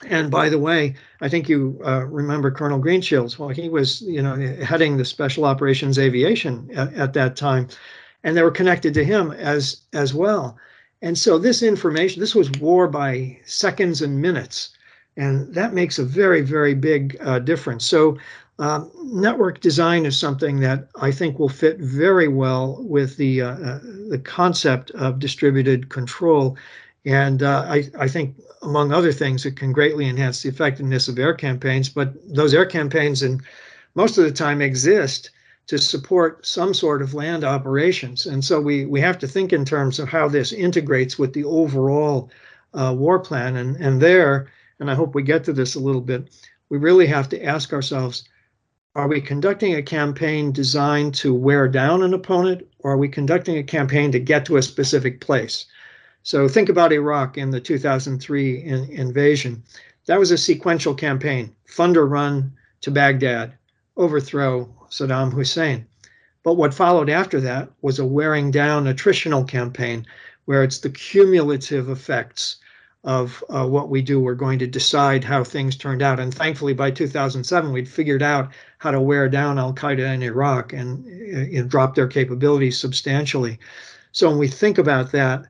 [0.08, 3.38] and by the way, I think you uh, remember Colonel Greenshields.
[3.38, 7.68] Well, he was, you know, heading the Special Operations Aviation at, at, that time,
[8.22, 10.56] and they were connected to him as as well.
[11.02, 14.70] And so this information, this was war by seconds and minutes,
[15.16, 17.84] and that makes a very very big uh, difference.
[17.84, 18.18] So.
[18.60, 23.56] Um, network design is something that I think will fit very well with the uh,
[23.56, 26.56] uh the concept of distributed control,
[27.04, 31.18] and uh, I, I think among other things, it can greatly enhance the effectiveness of
[31.18, 31.88] air campaigns.
[31.88, 33.42] But those air campaigns, and
[33.94, 35.30] most of the time, exist
[35.66, 38.26] to support some sort of land operations.
[38.26, 41.44] And so we we have to think in terms of how this integrates with the
[41.44, 42.30] overall
[42.72, 43.56] uh, war plan.
[43.56, 44.48] And and there,
[44.80, 46.34] and I hope we get to this a little bit.
[46.70, 48.24] We really have to ask ourselves.
[48.96, 53.58] Are we conducting a campaign designed to wear down an opponent, or are we conducting
[53.58, 55.66] a campaign to get to a specific place?
[56.24, 59.62] So think about Iraq in the 2003 in, invasion.
[60.06, 63.52] That was a sequential campaign thunder run to Baghdad,
[63.98, 65.86] overthrow Saddam Hussein.
[66.42, 70.06] But what followed after that was a wearing down attritional campaign
[70.46, 72.56] where it's the cumulative effects
[73.04, 74.18] of uh, what we do.
[74.18, 76.18] We're going to decide how things turned out.
[76.18, 80.72] And thankfully, by 2007, we'd figured out how to wear down Al Qaeda in Iraq
[80.72, 83.58] and uh, drop their capabilities substantially.
[84.12, 85.44] So when we think about that,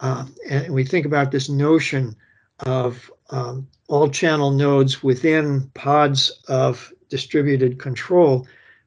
[0.00, 2.14] uh, and we think about this notion
[2.60, 8.46] of um, all channel nodes within pods of distributed control,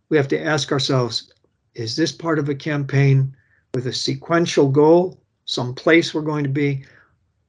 [0.10, 1.32] we have to ask ourselves,
[1.76, 3.36] is this part of a campaign
[3.74, 6.84] with a sequential goal, some place we're going to be,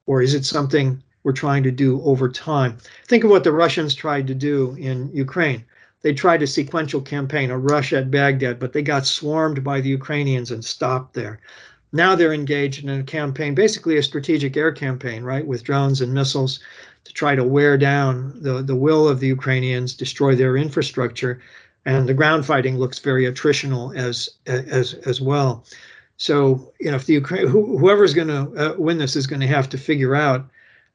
[0.07, 2.79] or is it something we're trying to do over time?
[3.07, 5.65] Think of what the Russians tried to do in Ukraine.
[6.03, 9.91] They tried a sequential campaign, a rush at Baghdad, but they got swarmed by the
[9.91, 11.41] Ukrainians and stopped there.
[11.93, 16.15] Now they're engaged in a campaign, basically a strategic air campaign, right, with drones and
[16.15, 16.61] missiles
[17.05, 21.41] to try to wear down the, the will of the Ukrainians, destroy their infrastructure.
[21.87, 25.65] And the ground fighting looks very attritional as as as well.
[26.19, 29.41] So you know, if the Ukraine, who, whoever's going to uh, win this is going
[29.41, 30.47] to have to figure out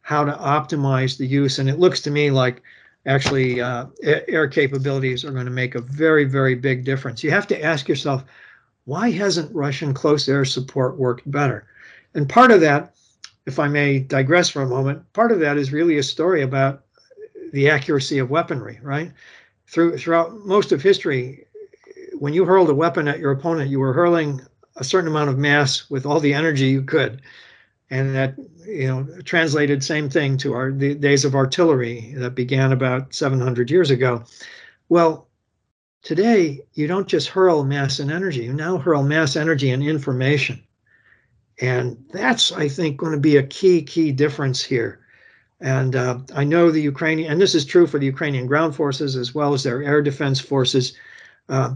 [0.01, 1.57] how to optimize the use.
[1.57, 2.61] And it looks to me like
[3.07, 7.23] actually uh, air capabilities are going to make a very very big difference.
[7.23, 8.23] You have to ask yourself
[8.85, 11.67] why hasn't Russian close air support worked better?
[12.13, 12.95] And part of that,
[13.45, 16.83] if I may digress for a moment, part of that is really a story about
[17.51, 19.11] the accuracy of weaponry, right?
[19.67, 21.45] Through throughout most of history,
[22.19, 24.41] when you hurled a weapon at your opponent, you were hurling
[24.77, 27.21] a certain amount of mass with all the energy you could.
[27.89, 32.71] And that, you know, translated same thing to our the days of artillery that began
[32.71, 34.23] about 700 years ago.
[34.89, 35.27] Well,
[36.05, 40.61] Today, you don't just hurl mass and energy, you now hurl mass, energy, and information.
[41.59, 44.99] And that's, I think, going to be a key, key difference here.
[45.61, 49.15] And uh, I know the Ukrainian, and this is true for the Ukrainian ground forces
[49.15, 50.95] as well as their air defense forces.
[51.49, 51.73] Uh,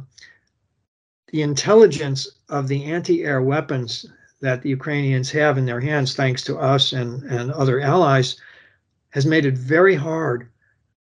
[1.32, 4.06] the intelligence of the anti air weapons
[4.42, 8.40] that the Ukrainians have in their hands, thanks to us and, and other allies,
[9.10, 10.48] has made it very hard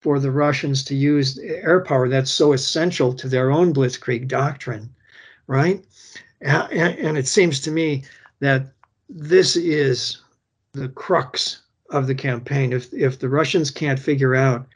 [0.04, 4.94] for the Russians to use air power that's so essential to their own blitzkrieg doctrine,
[5.48, 5.84] right?
[6.42, 8.04] And, it seems to me
[8.42, 8.66] that
[9.08, 10.22] this is
[10.74, 12.74] the crux of the campaign.
[12.74, 14.68] If if the Russians can't figure out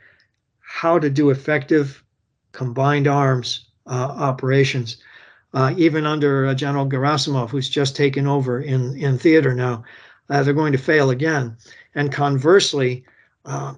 [0.61, 2.01] how to do effective
[2.53, 4.97] combined arms uh, operations,
[5.53, 9.83] uh, even under uh, General Gerasimov, who's just taken over in, in theater now.
[10.29, 11.55] Uh, they're going to fail again.
[11.95, 13.05] And conversely,
[13.45, 13.73] uh,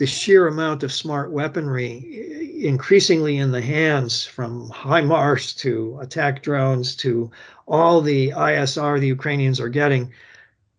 [0.00, 6.96] the sheer amount of smart weaponry increasingly in the hands from HIMARS to attack drones
[6.96, 7.30] to
[7.68, 10.10] all the ISR the Ukrainians are getting,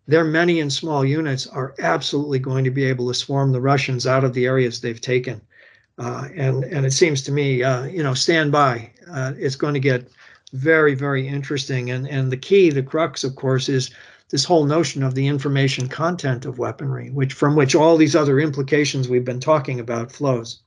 [0.08, 4.08] their many and small units are absolutely going to be able to swarm the Russians
[4.08, 5.40] out of the areas they've taken.
[5.98, 8.90] Uh, and and it seems to me, uh, you know, stand by.
[9.08, 10.10] Uh, it's going to get
[10.52, 11.92] very very interesting.
[11.92, 13.92] And and the key, the crux, of course, is
[14.32, 18.40] this whole notion of the information content of weaponry, which from which all these other
[18.40, 20.62] implications we've been talking about flows.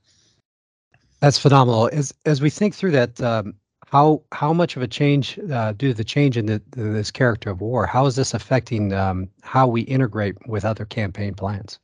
[1.20, 1.90] That's phenomenal.
[1.92, 3.54] As as we think through that, um,
[3.86, 7.50] how how much of a change uh, due to the change in the, this character
[7.50, 7.86] of war?
[7.86, 11.80] How is this affecting um, how we integrate with other campaign plans?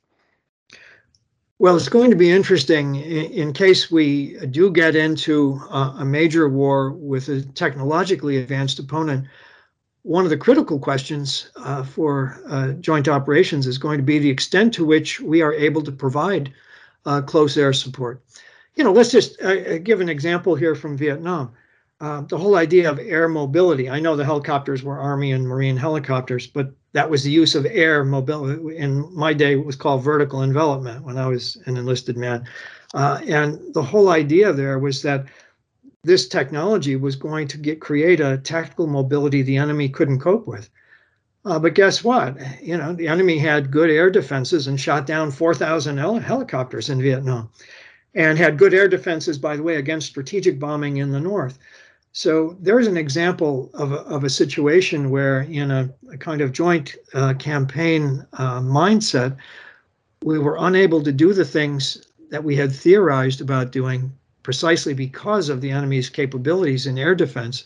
[1.59, 6.05] Well, it's going to be interesting in, in case we do get into uh, a
[6.05, 9.27] major war with a technologically advanced opponent
[10.03, 14.29] one of the critical questions uh, for uh, joint operations is going to be the
[14.29, 16.53] extent to which we are able to provide
[17.05, 18.21] uh, close air support.
[18.75, 21.53] You know, let's just uh, uh, give an example here from Vietnam.
[22.01, 23.89] Uh, the whole idea of air mobility.
[23.89, 27.65] I know the helicopters were Army and Marine helicopters, but that was the use of
[27.65, 28.77] air mobility.
[28.77, 32.45] In my day, it was called vertical envelopment when I was an enlisted man.
[32.93, 35.27] and the whole idea there was that
[36.03, 40.69] this technology was going to get create a tactical mobility the enemy couldn't cope with.
[41.45, 42.37] Uh, but guess what?
[42.61, 47.01] You know, the enemy had good air defenses and shot down 4,000 hel- helicopters in
[47.01, 47.49] Vietnam
[48.15, 51.57] and had good air defenses, by the way, against strategic bombing in the north.
[52.13, 56.51] So there's an example of a, of a situation where, in a, a kind of
[56.51, 59.35] joint uh, campaign uh, mindset,
[60.21, 65.49] we were unable to do the things that we had theorized about doing precisely because
[65.49, 67.65] of the enemy's capabilities in air defense.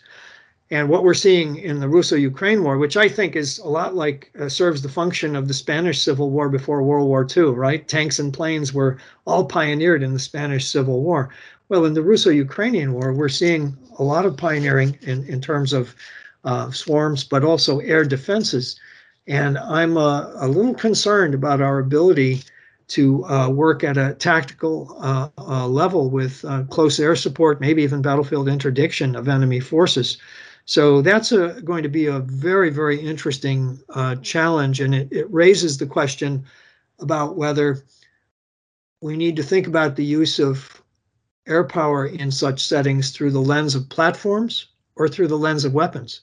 [0.70, 3.96] And what we're seeing in the Russo Ukraine war, which I think is a lot
[3.96, 7.88] like uh, serves the function of the Spanish Civil War before World War II, right?
[7.88, 11.30] Tanks and planes were all pioneered in the Spanish Civil War.
[11.70, 15.74] Well, in the Russo Ukrainian war, we're seeing a lot of pioneering in, in terms
[15.74, 15.96] of
[16.44, 18.78] uh, swarms, but also air defenses.
[19.26, 22.44] And I'm uh, a little concerned about our ability
[22.88, 27.84] to uh, work at a tactical uh, uh, level with uh, close air support, maybe
[27.84, 30.18] even battlefield interdiction of enemy forces.
[30.66, 34.80] So that's a, going to be a very, very interesting uh, challenge.
[34.80, 36.46] And it, it raises the question
[37.00, 37.84] about whether
[39.02, 40.82] we need to think about the use of
[41.46, 45.74] air power in such settings through the lens of platforms or through the lens of
[45.74, 46.22] weapons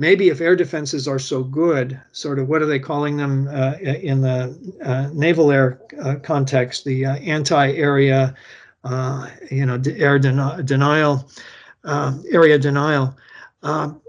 [0.00, 3.74] maybe if air defenses are so good, sort of what are they calling them uh,
[3.82, 8.34] in the uh, naval air uh, context, the uh, anti-area,
[8.84, 11.28] uh, you know, air den- denial,
[11.84, 13.14] um, area denial.
[13.62, 14.00] Um,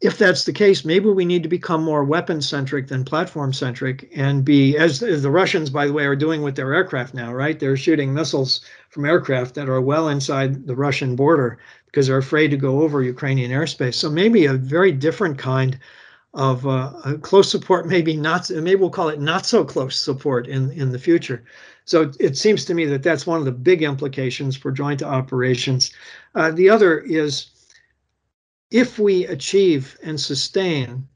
[0.00, 4.10] if that's the case, maybe we need to become more weapon centric than platform centric
[4.16, 7.32] and be, as, as, the Russians, by the way, are doing with their aircraft now,
[7.32, 7.60] right?
[7.60, 11.58] They're shooting missiles from aircraft that are well inside the Russian border
[11.90, 13.94] because they're afraid to go over Ukrainian airspace.
[13.94, 15.78] So maybe a very different kind
[16.34, 20.70] of uh, close support, maybe not, maybe we'll call it not so close support in,
[20.72, 21.44] in the future.
[21.84, 25.92] So it seems to me that that's one of the big implications for joint operations.
[26.36, 27.46] Uh, the other is
[28.70, 31.08] if we achieve and sustain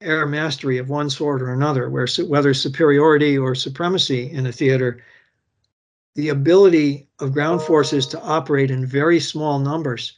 [0.00, 5.02] air mastery of one sort or another, where whether superiority or supremacy in a theater
[6.16, 10.14] the ability of ground forces to operate in very small numbers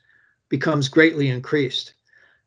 [0.48, 1.92] becomes greatly increased.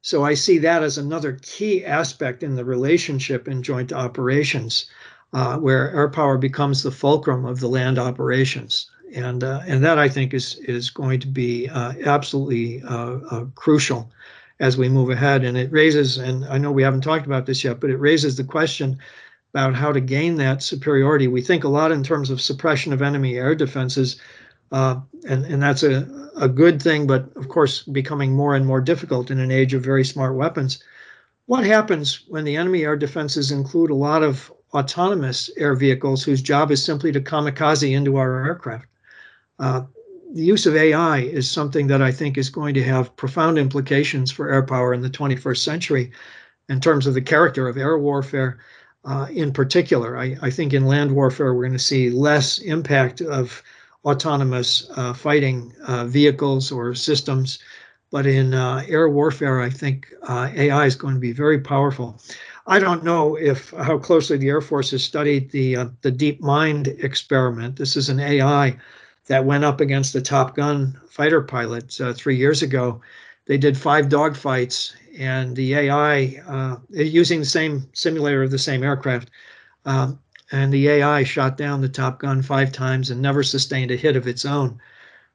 [0.02, 4.86] So I see that as another key aspect in the relationship in joint operations,
[5.34, 8.90] uh, where air power becomes the fulcrum of the land operations.
[9.14, 13.46] And, uh, and that I think is, is going to be uh, absolutely uh, uh,
[13.56, 14.10] crucial
[14.62, 15.44] as we move ahead.
[15.44, 18.38] And it raises, and I know we haven't talked about this yet, but it raises
[18.38, 18.98] the question
[19.54, 21.28] about how to gain that superiority.
[21.28, 24.20] We think a lot in terms of suppression of enemy air defenses,
[24.72, 28.80] uh, and, and that's a, a good thing, but of course, becoming more and more
[28.80, 30.82] difficult in an age of very smart weapons.
[31.48, 36.42] What happens when the enemy air defenses include a lot of autonomous air vehicles whose
[36.42, 38.86] job is simply to kamikaze into our aircraft?
[39.60, 39.82] Uh,
[40.34, 44.32] the use of AI is something that I think is going to have profound implications
[44.32, 46.12] for air power in the 21st century
[46.70, 48.60] in terms of the character of air warfare
[49.06, 50.18] uh, in particular.
[50.18, 53.62] I, I, think in land warfare, we're going to see less impact of
[54.06, 57.60] autonomous uh, fighting uh, vehicles or systems.
[58.12, 62.20] But in uh, air warfare, I think uh, AI is going to be very powerful.
[62.68, 67.04] I don't know if how closely the Air Force has studied the uh, the DeepMind
[67.04, 67.78] experiment.
[67.78, 68.78] This is an AI
[69.28, 73.02] that went up against the Top Gun fighter pilot three years ago
[73.52, 78.82] they did five dogfights, and the AI uh, using the same simulator of the same
[78.82, 79.30] aircraft.
[79.84, 80.18] Um,
[80.54, 84.16] and the AI shot down the Top Gun five times and never sustained a hit
[84.16, 84.80] of its own.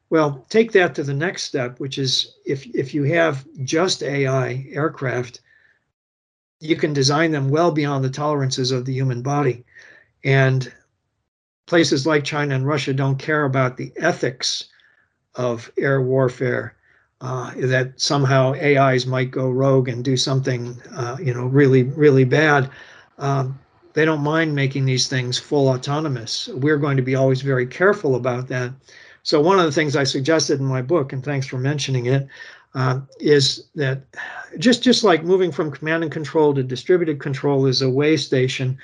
[0.09, 4.67] Well, take that to the next step, which is if if you have just AI
[4.71, 5.43] aircraft,
[6.61, 9.63] you can design them well beyond the tolerances of the human body.
[10.25, 10.73] And
[11.67, 14.69] places like China and Russia don't care about the ethics
[15.35, 16.76] of air warfare.
[17.23, 22.25] Uh, that somehow AIs might go rogue and do something, uh, you know, really, really
[22.25, 22.71] bad.
[23.17, 23.59] Um,
[23.95, 26.49] they don't mind making these things full autonomous.
[26.49, 28.71] We're going to be always very careful about that.
[29.23, 32.29] So one of the things I suggested in my book, and thanks for mentioning it,
[32.75, 34.03] uh, is that
[34.59, 38.77] just just like moving from command and control to distributed control is a way station,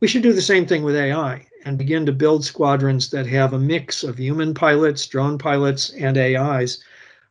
[0.00, 3.54] we should do the same thing with AI and begin to build squadrons that have
[3.54, 6.84] a mix of human pilots, drone pilots, and AIs,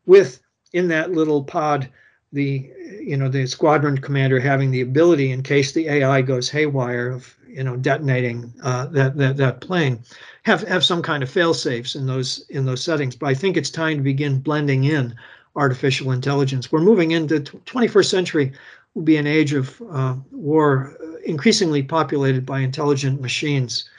[0.06, 0.42] with
[0.74, 1.90] in that little pod
[2.34, 2.70] the
[3.02, 7.36] you know the squadron commander having the ability in case the AI goes haywire of
[7.48, 10.00] you know detonating uh, that, that that plane
[10.44, 13.16] have have some kind of fail safes in those in those settings.
[13.16, 15.14] But i think it's time to begin blending in
[15.56, 16.72] artificial intelligence.
[16.72, 18.54] We're moving into 21st century
[18.94, 23.90] will be an age of uh, war increasingly populated by intelligent machines.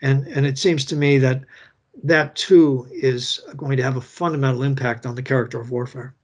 [0.00, 1.42] And and it seems to me that
[2.02, 6.14] that too is going to have a fundamental impact on the character of warfare.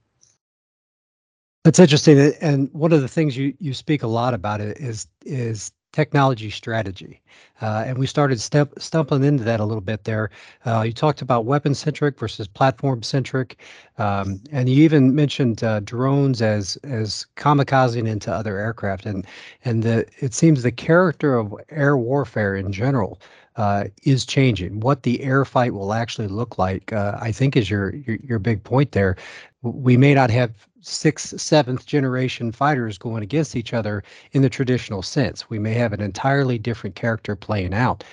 [1.63, 5.07] That's interesting, and one of the things you you speak a lot about it is
[5.25, 7.21] is technology strategy,
[7.61, 10.31] uh, and we started stumbling into that a little bit there.
[10.65, 13.59] Uh, you talked about weapon centric versus platform centric,
[13.99, 19.27] um, and you even mentioned uh, drones as as kamikazing into other aircraft, and
[19.63, 23.19] and the it seems the character of air warfare in general
[23.61, 24.79] uh, is changing.
[24.79, 28.39] What the air fight will actually look like, uh, I think, is your, your your
[28.39, 29.15] big point there.
[29.61, 30.51] We may not have
[30.81, 35.47] sixth, seventh generation fighters going against each other in the traditional sense.
[35.47, 38.03] We may have an entirely different character playing out.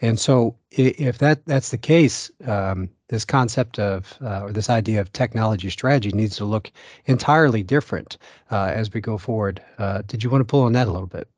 [0.00, 5.00] And so, if that that's the case, um, this concept of uh, or this idea
[5.00, 6.72] of technology strategy needs to look
[7.04, 8.18] entirely different
[8.50, 9.62] uh, as we go forward.
[9.78, 11.28] Uh, did you want to pull on that a little bit?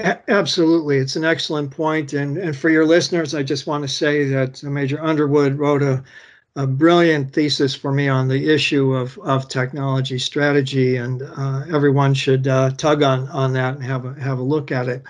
[0.00, 2.12] A- absolutely, it's an excellent point.
[2.12, 6.02] And and for your listeners, I just want to say that Major Underwood wrote a
[6.56, 12.14] a brilliant thesis for me on the issue of, of technology strategy, and uh, everyone
[12.14, 15.02] should uh, tug on on that and have a have a look at it.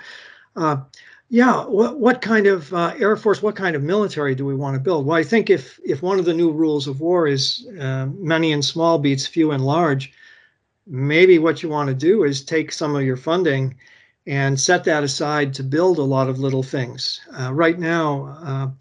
[0.55, 0.77] Uh,
[1.29, 4.75] yeah, what what kind of uh, air force, what kind of military do we want
[4.75, 5.05] to build?
[5.05, 8.51] Well, I think if if one of the new rules of war is uh, many
[8.53, 10.13] and small beats few and large,
[10.87, 13.75] maybe what you want to do is take some of your funding
[14.27, 17.21] and set that aside to build a lot of little things.
[17.39, 18.73] Uh, right now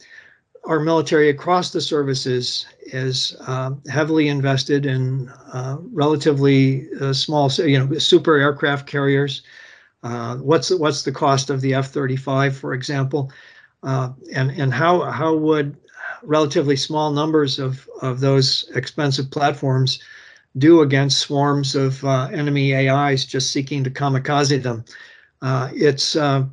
[0.67, 7.79] our military across the services is uh, heavily invested in uh, relatively uh, small, you
[7.79, 9.43] know, super aircraft carriers.
[10.03, 13.31] Uh, what's the, what's the cost of the F-35, for example,
[13.83, 15.77] uh, and and how how would
[16.23, 19.99] relatively small numbers of of those expensive platforms
[20.57, 24.85] do against swarms of uh, enemy AIs just seeking to kamikaze them?
[25.45, 26.47] It's I,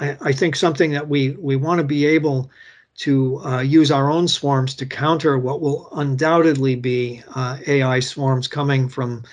[0.00, 2.50] I, think something that we we want to be able
[2.96, 8.48] to uh, use our own swarms to counter what will undoubtedly be uh, AI swarms
[8.48, 9.24] coming from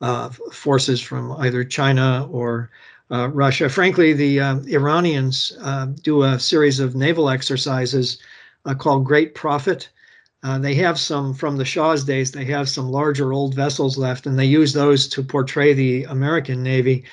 [0.00, 2.70] uh, forces from either China or
[3.10, 3.68] uh, Russia.
[3.68, 8.18] Frankly, the uh, Iranians uh, do a series of naval exercises
[8.76, 9.88] called Great Prophet.
[10.58, 14.38] they have some from the Shah's days, they have some larger old vessels left, and
[14.38, 17.04] they use those to portray the American Navy.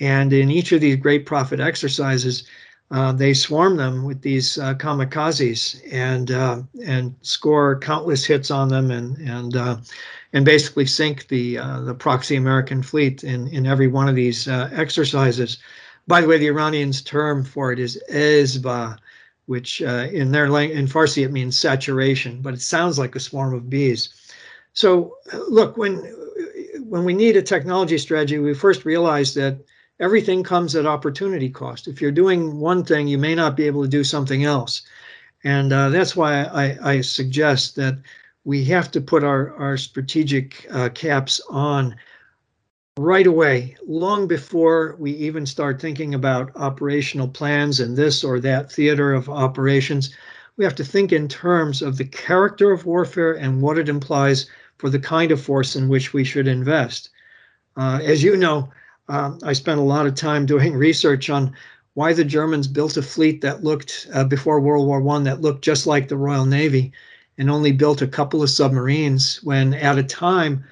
[0.00, 2.44] And in each of these Great Prophet exercises,
[2.90, 8.68] uh, they swarm them with these uh, kamikazes and uh, and score countless hits on
[8.68, 9.76] them and and uh,
[10.32, 14.46] and basically sink the uh, the proxy American fleet in in every one of these
[14.48, 15.58] exercises.
[16.06, 18.98] By the way, the Iranians' term for it is ezba,
[19.46, 23.54] which in their language in Farsi it means saturation, but it sounds like a swarm
[23.54, 24.10] of bees.
[24.74, 25.16] So
[25.48, 25.96] look, when
[26.86, 29.56] when we need a technology strategy, we first realize that
[30.00, 31.88] everything comes at opportunity cost.
[31.88, 34.82] If you're doing one thing, you may not be able to do something else.
[35.44, 37.98] And uh, that's why I, I, suggest that
[38.44, 41.94] we have to put our, our strategic uh, caps on
[42.96, 48.72] right away, long before we even start thinking about operational plans and this or that
[48.72, 50.14] theater of operations.
[50.56, 54.46] We have to think in terms of the character of warfare and what it implies
[54.78, 57.10] for the kind of force in which we should invest.
[57.76, 58.70] Uh, as you know,
[59.08, 61.54] um, I spent a lot of time doing research on
[61.94, 65.62] why the Germans built a fleet that looked uh, before World War One that looked
[65.62, 66.92] just like the Royal Navy,
[67.38, 69.40] and only built a couple of submarines.
[69.42, 70.64] When at a time,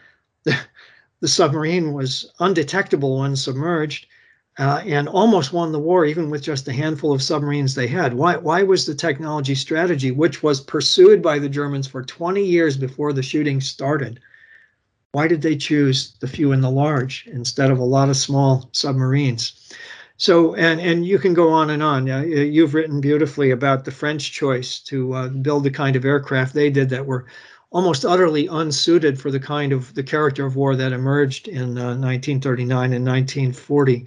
[0.44, 0.58] the,
[1.20, 4.06] the submarine was undetectable when submerged
[4.58, 8.12] uh, and almost won the war, even with just a handful of submarines they had.
[8.12, 12.76] Why, why was the technology strategy, which was pursued by the Germans for 20 years
[12.76, 14.20] before the shooting started,
[15.12, 18.68] why did they choose the few and the large instead of a lot of small
[18.72, 19.52] submarines?
[20.16, 22.06] So, and and you can go on and on.
[22.06, 26.70] You've written beautifully about the French choice to uh, build the kind of aircraft they
[26.70, 27.26] did that were
[27.72, 31.96] almost utterly unsuited for the kind of the character of war that emerged in uh,
[31.96, 34.06] 1939 and 1940.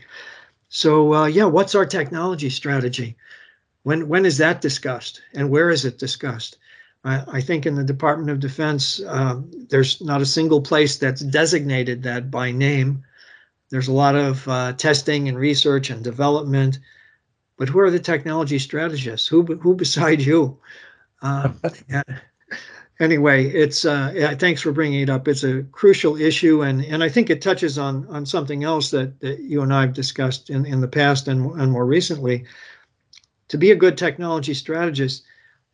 [0.69, 3.15] So, uh, yeah, what's our technology strategy?
[3.83, 6.57] When when is that discussed, and where is it discussed?
[7.05, 9.39] I, I think in the Department of Defense, uh,
[9.69, 13.03] there's not a single place that's designated that by name.
[13.69, 16.79] There's a lot of uh, testing and research and development,
[17.57, 19.27] but who are the technology strategists?
[19.27, 20.59] Who who beside you?
[21.21, 21.49] Uh,
[22.99, 25.27] anyway, it's uh, yeah, thanks for bringing it up.
[25.27, 29.19] It's a crucial issue, and and I think it touches on on something else that,
[29.21, 32.45] that you and I have discussed in in the past and and more recently.
[33.47, 35.23] To be a good technology strategist,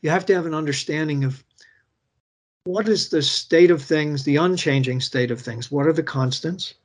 [0.01, 1.43] you have to have an understanding of
[2.63, 5.71] what is the state of things, the unchanging state of things.
[5.71, 6.75] What are the constants?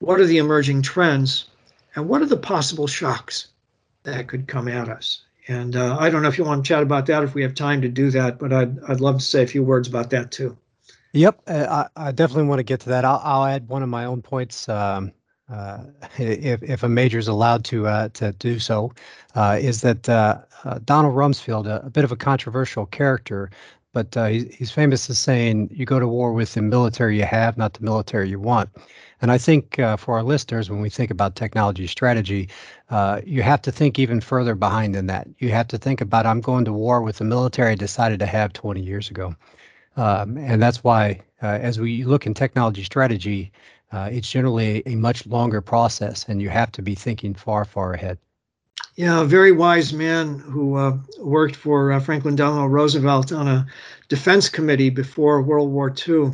[0.00, 1.46] What are the emerging trends?
[1.94, 3.48] And what are the possible shocks
[4.04, 5.22] that could come at us?
[5.48, 7.54] And uh, I don't know if you want to chat about that if we have
[7.54, 10.30] time to do that, but I'd, I'd love to say a few words about that
[10.30, 10.56] too.
[11.14, 13.06] Yep, uh, I, I definitely want to get to that.
[13.06, 14.68] I'll, I'll add one of my own points.
[14.68, 15.12] Um,
[15.50, 15.78] uh,
[16.18, 18.92] if, if a major is allowed to uh, to do so,
[19.34, 23.50] uh, is that uh, uh, Donald Rumsfeld, a, a, bit of a controversial character,
[23.92, 27.56] but he's, he's famous as saying, "You go to war with the military you have,
[27.56, 28.68] not the military you want."
[29.20, 32.48] And I think for our listeners, when we think about technology strategy,
[33.24, 35.26] you have to think even further behind than that.
[35.38, 38.26] You have to think about, "I'm going to war with the military I decided to
[38.26, 39.34] have 20 years ago,"
[39.96, 43.50] um, and that's why, as we look in technology strategy
[43.92, 47.94] uh, it's generally a much longer process and you have to be thinking far, far
[47.94, 48.18] ahead.
[48.96, 53.66] Yeah, a very wise man who uh, worked for uh, Franklin Delano Roosevelt on a
[54.08, 56.32] defense committee before World War II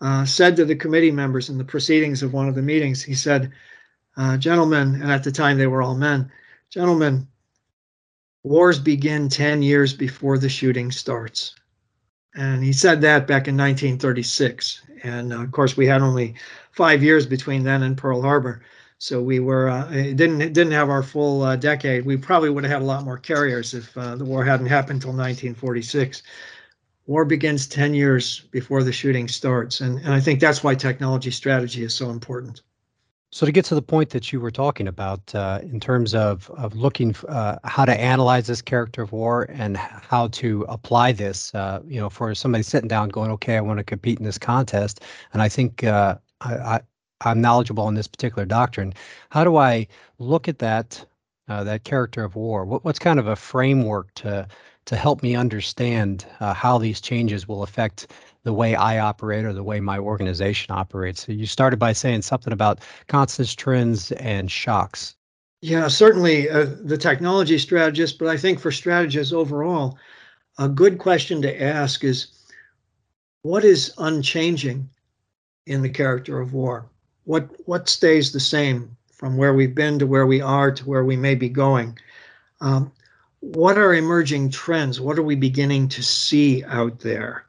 [0.00, 3.14] uh, said to the committee members in the proceedings of one of the meetings, he
[3.14, 3.52] said,
[4.16, 6.30] uh, Gentlemen, and at the time they were all men,
[6.70, 7.26] gentlemen,
[8.42, 11.54] wars begin 10 years before the shooting starts.
[12.34, 14.82] And he said that back in 1936.
[15.02, 16.34] And uh, of course, we had only
[16.72, 18.62] five years between then and Pearl Harbor.
[18.98, 22.04] So we were uh, didn't didn't have our full uh, decade.
[22.04, 24.98] We probably would have had a lot more carriers if uh, the war hadn't happened
[24.98, 26.22] until 1946.
[27.06, 31.30] War begins 10 years before the shooting starts, and and I think that's why technology
[31.30, 32.60] strategy is so important.
[33.32, 36.50] So to get to the point that you were talking about uh, in terms of
[36.50, 41.54] of looking uh, how to analyze this character of war and how to apply this,
[41.54, 44.38] uh, you know, for somebody sitting down going, okay, I want to compete in this
[44.38, 45.02] contest,
[45.32, 46.80] and I think uh, I, I
[47.20, 48.94] I'm knowledgeable in this particular doctrine.
[49.30, 49.86] How do I
[50.18, 51.04] look at that
[51.48, 52.64] uh, that character of war?
[52.64, 54.48] What, what's kind of a framework to
[54.86, 58.08] to help me understand uh, how these changes will affect
[58.42, 61.26] the way I operate or the way my organization operates.
[61.26, 65.14] So you started by saying something about constants, trends, and shocks.
[65.62, 69.98] Yeah, certainly uh, the technology strategist, but I think for strategists overall,
[70.58, 72.28] a good question to ask is
[73.42, 74.88] what is unchanging
[75.66, 76.86] in the character of war?
[77.24, 81.04] What what stays the same from where we've been to where we are to where
[81.04, 81.98] we may be going?
[82.62, 82.90] Um,
[83.40, 85.00] what are emerging trends?
[85.00, 87.44] What are we beginning to see out there?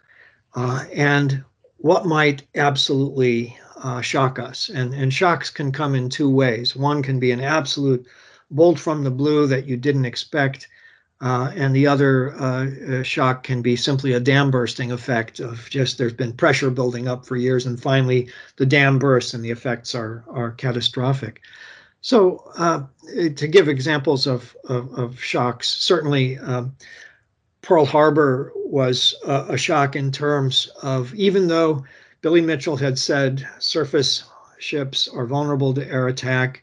[0.56, 1.43] Uh, and
[1.78, 4.70] what might absolutely uh, shock us.
[4.70, 6.76] And, and shocks can come in two ways.
[6.76, 8.06] One can be an absolute
[8.52, 10.68] bolt from the blue that you didn't expect,
[11.22, 15.70] uh, and the other uh, uh, shock can be simply a dam bursting effect of
[15.70, 18.28] just there's been pressure building up for years, and finally
[18.58, 21.41] the dam bursts and the effects are are catastrophic.
[22.02, 22.84] So uh,
[23.36, 26.76] to give examples of, of, of shocks, certainly um,
[27.62, 31.84] Pearl Harbor was a, shock in terms of even though
[32.22, 34.24] Billy Mitchell had said surface
[34.57, 36.62] ships are vulnerable to air attack,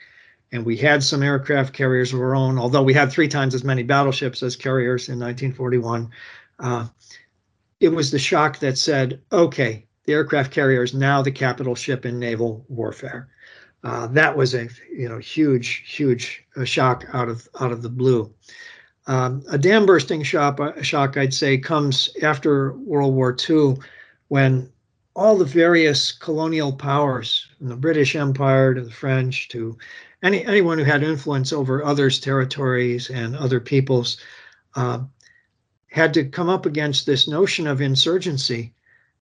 [0.50, 3.64] and we had some aircraft carriers of our own, although we had three times as
[3.64, 6.10] many battleships as carriers in 1941.
[6.58, 6.86] Uh,
[7.80, 12.06] it was the shock that said, okay, the aircraft carrier is now the capital ship
[12.06, 13.28] in naval warfare.
[13.84, 17.88] Uh, that was a you know huge, huge uh, shock out of out of the
[17.88, 18.32] blue.
[19.08, 23.76] Um, a dam bursting shock, uh, shock, I'd say, comes after World War II
[24.28, 24.70] when
[25.16, 29.76] all the various colonial powers, from the British Empire to the French to
[30.22, 34.18] any, anyone who had influence over others' territories and other peoples,
[34.76, 35.00] uh,
[35.86, 38.74] had to come up against this notion of insurgency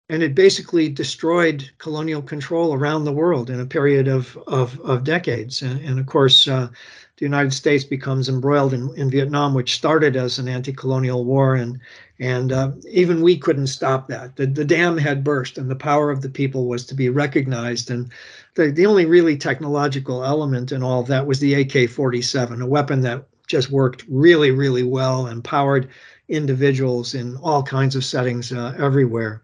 [0.09, 5.03] and it basically destroyed colonial control around the world in a period of of, of
[5.03, 5.61] decades.
[5.61, 6.69] And, and, of course, uh,
[7.17, 11.79] the United States becomes embroiled in, in Vietnam, which started as an anti-colonial war, and
[12.19, 14.35] and uh, even we couldn't stop that.
[14.35, 17.91] The, the dam had burst, and the power of the people was to be recognized.
[17.91, 18.11] And
[18.55, 23.01] the, the only really technological element in all of that was the AK-47, a weapon
[23.01, 25.89] that just worked really, really well and powered
[26.27, 29.43] individuals in all kinds of settings uh, everywhere.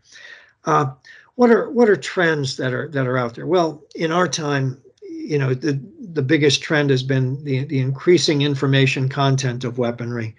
[0.65, 0.87] Uh,
[1.35, 3.47] what are what are trends that are that are out there?
[3.47, 5.79] Well, in our time, you know, the
[6.13, 10.35] the biggest trend has been the the increasing information content of weaponry,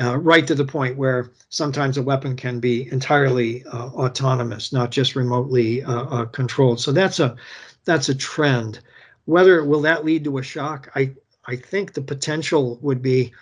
[0.00, 4.90] uh, right to the point where sometimes a weapon can be entirely uh, autonomous, not
[4.90, 6.80] just remotely uh, uh, controlled.
[6.80, 7.36] So that's a
[7.84, 8.80] that's a trend.
[9.24, 10.90] Whether will that lead to a shock?
[10.94, 11.12] I
[11.46, 13.32] I think the potential would be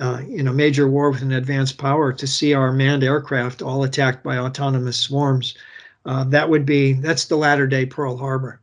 [0.00, 3.84] uh, in a major war with an advanced power to see our manned aircraft all
[3.84, 5.56] attacked by autonomous swarms.
[6.04, 8.60] Uh, that would be that's the latter day Pearl Harbor,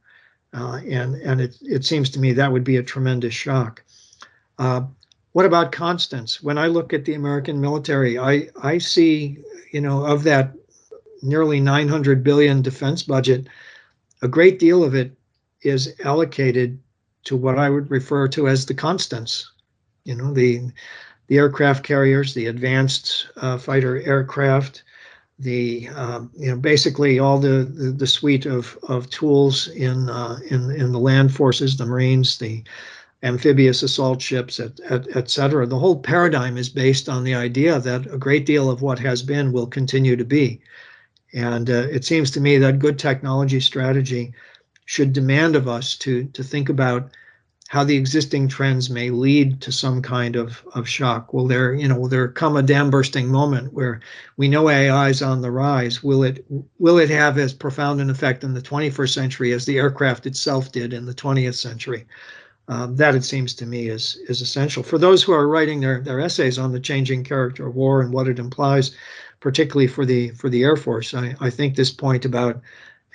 [0.54, 3.84] uh, and and it it seems to me that would be a tremendous shock.
[4.60, 4.82] Uh,
[5.32, 6.44] what about constants?
[6.44, 9.38] When I look at the American military, I I see
[9.72, 10.54] you know of that
[11.22, 13.48] nearly 900 billion defense budget,
[14.22, 15.16] a great deal of it
[15.62, 16.80] is allocated
[17.24, 19.52] to what I would refer to as the constants.
[20.04, 20.72] You know the
[21.28, 24.84] the aircraft carriers, the advanced uh, fighter aircraft,
[25.42, 30.40] the um, you know basically all the, the, the suite of of tools in uh,
[30.50, 32.64] in in the land forces, the Marines, the
[33.24, 35.68] amphibious assault ships, et, et, et, cetera.
[35.68, 39.22] The whole paradigm is based on the idea that a great deal of what has
[39.22, 40.60] been will continue to be.
[41.34, 44.34] And uh, it seems to me that good technology strategy
[44.86, 47.12] should demand of us to to think about
[47.72, 51.34] how the existing trends may lead to some kind of, of shock.
[51.34, 54.02] Will there, you know, will there come a dam bursting moment where
[54.36, 56.04] we know AI is on the rise?
[56.04, 56.44] Will it
[56.80, 60.74] will it have as profound an effect in the 21st century as the aircraft itself
[60.74, 62.06] did in the 20th century?
[62.68, 66.02] Um, that it seems to me is is essential for those who are writing their
[66.02, 68.92] their essays on the changing character of war and what it implies,
[69.40, 71.14] particularly for the for the Air Force.
[71.14, 72.62] I, I think this point about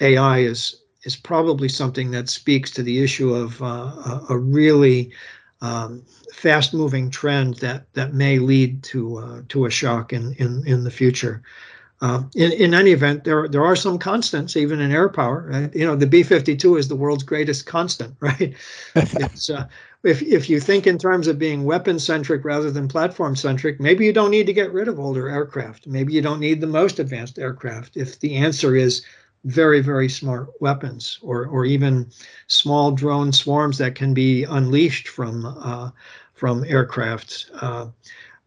[0.00, 0.76] AI is
[1.06, 5.10] is probably something that speaks to the issue of uh, a, really
[5.60, 6.02] um,
[6.34, 10.90] fast-moving trend that that may lead to uh, to a shock in in in the
[10.90, 11.42] future.
[12.02, 15.48] Uh, in, in any event, there there are some constants even in air power.
[15.50, 15.74] Right?
[15.74, 18.52] You know, the B-52 is the world's greatest constant, right?
[18.94, 19.64] uh,
[20.02, 24.04] if if you think in terms of being weapon centric rather than platform centric, maybe
[24.04, 25.86] you don't need to get rid of older aircraft.
[25.86, 27.96] Maybe you don't need the most advanced aircraft.
[27.96, 29.02] If the answer is
[29.44, 32.10] very, very smart weapons or, or even
[32.48, 35.90] small drone swarms that can be unleashed from uh,
[36.34, 37.50] from aircraft.
[37.60, 37.86] Uh,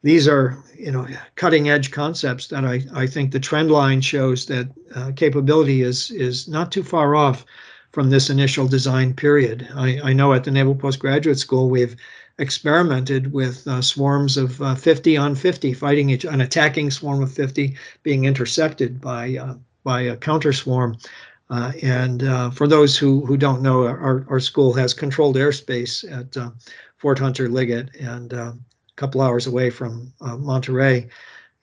[0.04, 4.46] these are, you know, cutting edge concepts that I, I think the trend line shows
[4.46, 7.46] that uh, capability is is not too far off
[7.92, 9.68] from this initial design period.
[9.76, 11.96] I, I know at the Naval Postgraduate School we've
[12.38, 17.34] experimented with uh, swarms of uh, 50 on 50 fighting each an attacking swarm of
[17.34, 20.98] 50 being intercepted by uh, by a counter swarm.
[21.50, 26.06] Uh, and uh, for those who, who don't know, our, our school has controlled airspace
[26.12, 26.52] at uh,
[26.98, 31.08] Fort Hunter Liggett and uh, a couple hours away from uh, Monterey,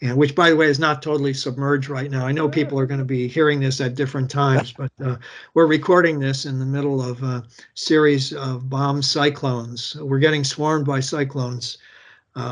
[0.03, 2.27] and which, by the way, is not totally submerged right now.
[2.27, 5.17] I know people are going to be hearing this at different times, but uh,
[5.55, 7.45] we're recording this in the middle of a
[7.75, 9.95] series of bomb cyclones.
[9.95, 11.79] We're getting swarmed by cyclones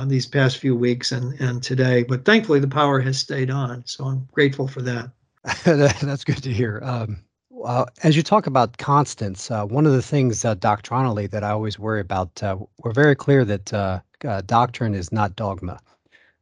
[0.06, 3.82] these past few weeks and, and today, but thankfully the power has stayed on.
[3.86, 5.10] So I'm grateful for that.
[5.64, 6.80] That's good to hear.
[6.82, 7.22] Um,
[7.64, 11.50] uh, as you talk about constants, uh, one of the things uh, doctrinally that I
[11.50, 15.80] always worry about, uh, we're very clear that uh, uh, doctrine is not dogma.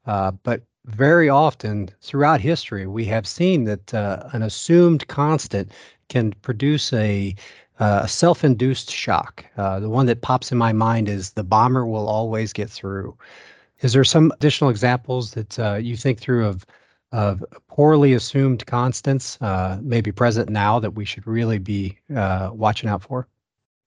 [0.05, 3.93] but very often throughout history, we have seen that
[4.33, 5.71] an assumed constant
[6.09, 7.35] can produce a,
[7.79, 9.45] a self induced shock.
[9.57, 13.17] the one that pops in my mind is the bomber will always get through.
[13.81, 16.65] Is there some additional examples that you think through of?
[17.13, 22.89] Of poorly assumed constants uh, maybe present now that we should really be uh, watching
[22.89, 23.29] out for?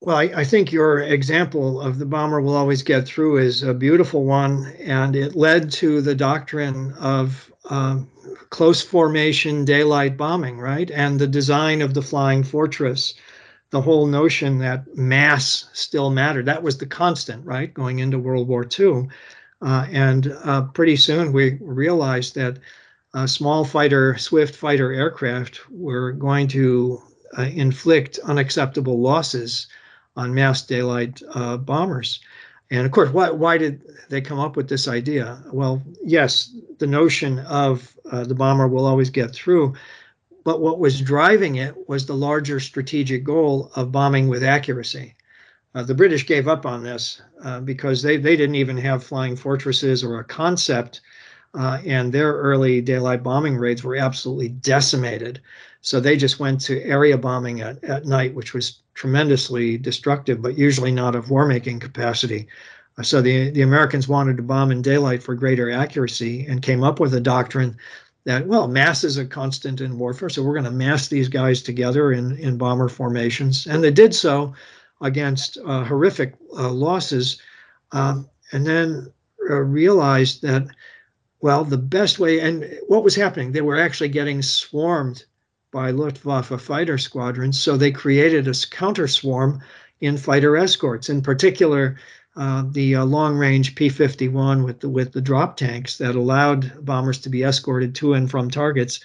[0.02, 3.74] Well, I, I, think your example of the bomber will always get through is a
[3.74, 8.08] beautiful one, and it led to the doctrine of um,
[8.50, 10.92] close formation daylight bombing, right?
[10.92, 13.16] And the design of the flying fortress,
[13.72, 16.46] the whole notion that mass still mattered.
[16.46, 17.74] That was the constant, right?
[17.74, 19.08] Going into World War II.
[19.62, 22.60] Uh, and uh, pretty soon we realized that
[23.16, 27.02] uh, small fighter, swift fighter aircraft were going to
[27.38, 29.68] uh, inflict unacceptable losses
[30.18, 32.20] on mass daylight uh, bombers.
[32.72, 35.42] And of course, why, why did they come up with this idea?
[35.52, 39.76] Well, yes, the notion of uh, the bomber will always get through,
[40.44, 45.16] but what was driving it was the larger strategic goal of bombing with accuracy.
[45.74, 49.36] Uh, the British gave up on this uh, because they, they didn't even have flying
[49.36, 51.02] fortresses or a concept,
[51.58, 55.42] uh, and their early daylight bombing raids were absolutely decimated.
[55.82, 60.58] So they just went to area bombing at, at night, which was tremendously destructive, but
[60.58, 62.48] usually not of war making capacity.
[62.98, 66.84] Uh, so the, the Americans wanted to bomb in daylight for greater accuracy and came
[66.84, 67.78] up with a doctrine
[68.24, 70.30] that, well, mass is a constant in warfare.
[70.30, 73.68] So we're going to mass these guys together in, in bomber formations.
[73.68, 74.54] And they did so
[75.02, 77.40] against uh, horrific uh, losses.
[77.92, 79.12] Um, and then
[79.50, 80.68] uh, realized that,
[81.46, 85.26] well, the best way, and what was happening, they were actually getting swarmed
[85.72, 87.60] by Luftwaffe fighter squadrons.
[87.60, 89.62] So they created a counter swarm
[90.02, 91.98] in fighter escorts, in particular,
[92.36, 97.30] uh, the uh, long-range P-51 with the with the drop tanks that allowed bombers to
[97.30, 99.00] be escorted to and from targets.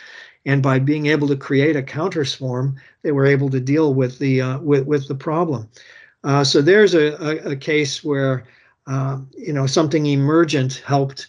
[0.46, 4.18] And by being able to create a counter swarm, they were able to deal with
[4.18, 5.68] the uh, with with the problem.
[6.24, 8.44] Uh, so there's a, a, a case where
[8.86, 11.26] uh, you know something emergent helped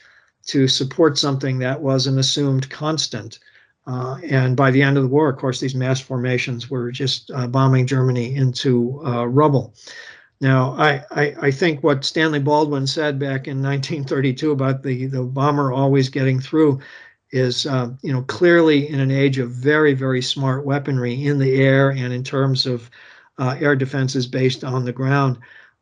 [0.47, 3.39] to support something that was an assumed constant.
[3.87, 7.31] Uh, and by the end of the war, of course, these mass formations were just
[7.31, 9.73] uh, bombing Germany into uh, rubble.
[10.39, 15.21] Now, I, I, I, think what Stanley Baldwin said back in 1932 about the, the
[15.21, 16.79] bomber always getting through
[17.31, 21.61] is, uh, you know, clearly in an age of very, very smart weaponry in the
[21.61, 22.89] air and in terms of
[23.37, 25.37] uh, air defenses based on the ground,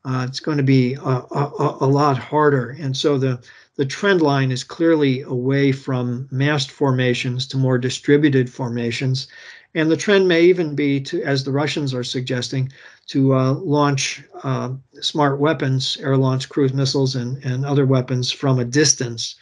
[0.05, 2.75] uh, it's going to be a, a, a lot harder.
[2.79, 3.39] And so the
[3.75, 9.29] the trend line is clearly away from massed formations to more distributed formations.
[9.73, 12.73] And the trend may even be to, as the Russians are suggesting,
[13.07, 18.59] to uh, launch uh, smart weapons, air launched cruise missiles, and, and other weapons from
[18.59, 19.35] a distance.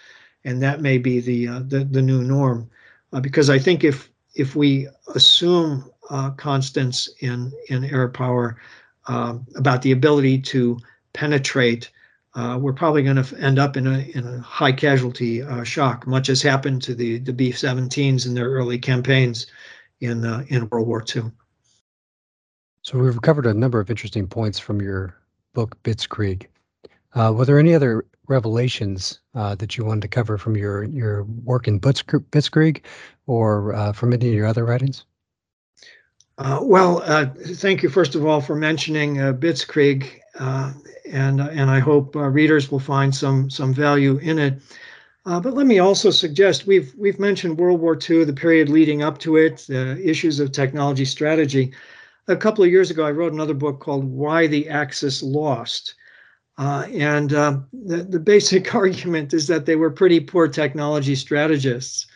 [0.43, 2.69] And that may be the uh, the, the, new norm,
[3.13, 8.57] uh, because I think if if we assume uh, constants in in air power
[9.07, 10.77] uh, about the ability to
[11.13, 11.89] penetrate
[12.37, 16.05] uh, we're probably going to end up in a in a high casualty uh, shock,
[16.05, 19.47] much as happened to the the B-17s in their early campaigns
[20.01, 21.31] in uh, in World War II.
[22.83, 25.17] So we've covered a number of interesting points from your
[25.53, 26.45] book Bitskrieg.
[27.15, 31.23] Uh, were there any other revelations uh, that you wanted to cover from your your
[31.43, 32.83] work in Bitskrieg,
[33.25, 35.05] or uh, from any of your other writings?
[36.37, 36.99] Well,
[37.55, 40.21] thank you first of all for mentioning Bitskrieg
[41.11, 44.61] and and I hope uh, readers will find some some value in it.
[45.25, 49.03] Uh, but let me also suggest we've we've mentioned World War II, the period leading
[49.03, 51.73] up to it, the issues of technology strategy.
[52.27, 55.95] A couple of years ago, I wrote another book called "Why the Axis Lost,"
[56.57, 62.07] uh, and uh, the the basic argument is that they were pretty poor technology strategists,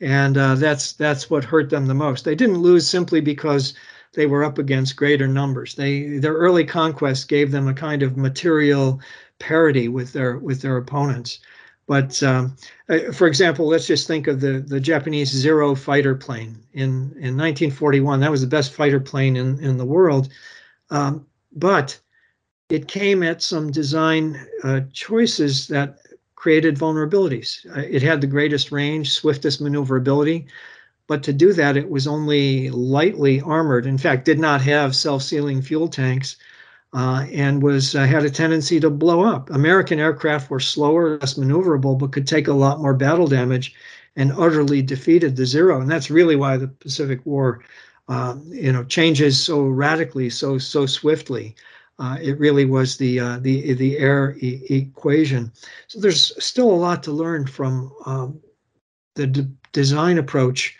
[0.00, 2.24] and uh, that's that's what hurt them the most.
[2.24, 3.74] They didn't lose simply because
[4.14, 5.74] they were up against greater numbers.
[5.74, 9.00] They their early conquests gave them a kind of material
[9.38, 11.40] parity with their with their opponents.
[11.86, 12.56] But um,
[12.88, 17.36] uh, for example, let's just think of the, the Japanese Zero fighter plane in, in
[17.36, 18.18] 1941.
[18.20, 20.28] That was the best fighter plane in, in the world.
[20.90, 21.98] Um, but
[22.68, 25.98] it came at some design uh, choices that
[26.46, 27.66] created vulnerabilities.
[27.76, 30.46] Uh, it had the greatest range, swiftest maneuverability,
[31.08, 33.84] but to do that, it was only lightly armored.
[33.84, 36.36] In fact, did not have self-sealing fuel tanks,
[36.92, 39.50] uh, and was uh, had a tendency to blow up.
[39.50, 43.74] American aircraft were slower, less maneuverable, but could take a lot more battle damage,
[44.14, 45.80] and utterly defeated the Zero.
[45.80, 47.64] And that's really why the Pacific War,
[48.06, 51.56] uh, you know, changes so radically, so so swiftly.
[51.98, 55.50] Uh, it really was the uh, the the air e equation.
[55.86, 58.40] So there's still a lot to learn from um,
[59.14, 59.26] the
[59.72, 60.76] design approach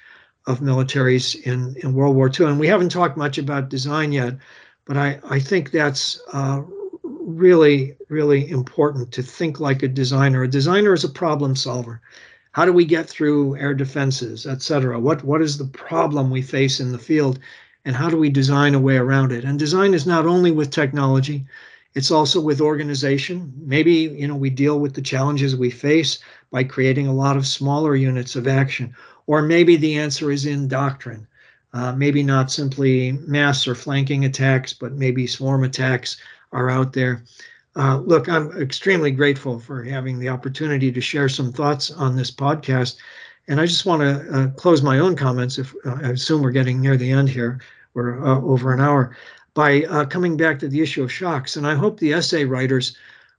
[0.46, 2.46] of militaries in, in World War II.
[2.46, 4.36] And we haven't talked much about design yet,
[4.84, 6.62] but I, I think that's uh,
[7.02, 10.44] really, really important to think like a designer.
[10.44, 12.00] A designer is a problem solver.
[12.52, 14.98] How do we get through air defenses, et cetera?
[14.98, 17.38] What, what is the problem we face in the field?
[17.86, 19.44] And how do we design a way around it?
[19.44, 21.46] And design is not only with technology,
[21.94, 23.54] it's also with organization.
[23.56, 26.18] Maybe you know we deal with the challenges we face
[26.50, 28.94] by creating a lot of smaller units of action
[29.26, 31.26] or maybe the answer is in doctrine.
[31.72, 36.16] Uh, maybe not simply mass or flanking attacks, but maybe swarm attacks
[36.52, 37.22] are out there.
[37.74, 42.30] Uh, look, I'm extremely grateful for having the opportunity to share some thoughts on this
[42.30, 42.96] podcast.
[43.48, 45.58] And I just want to uh, close my own comments.
[45.58, 47.60] If uh, I assume we're getting near the end here,
[47.96, 49.16] we're uh, over an hour,
[49.54, 51.56] by uh, coming back to the issue of shocks.
[51.56, 52.96] And I hope the essay writers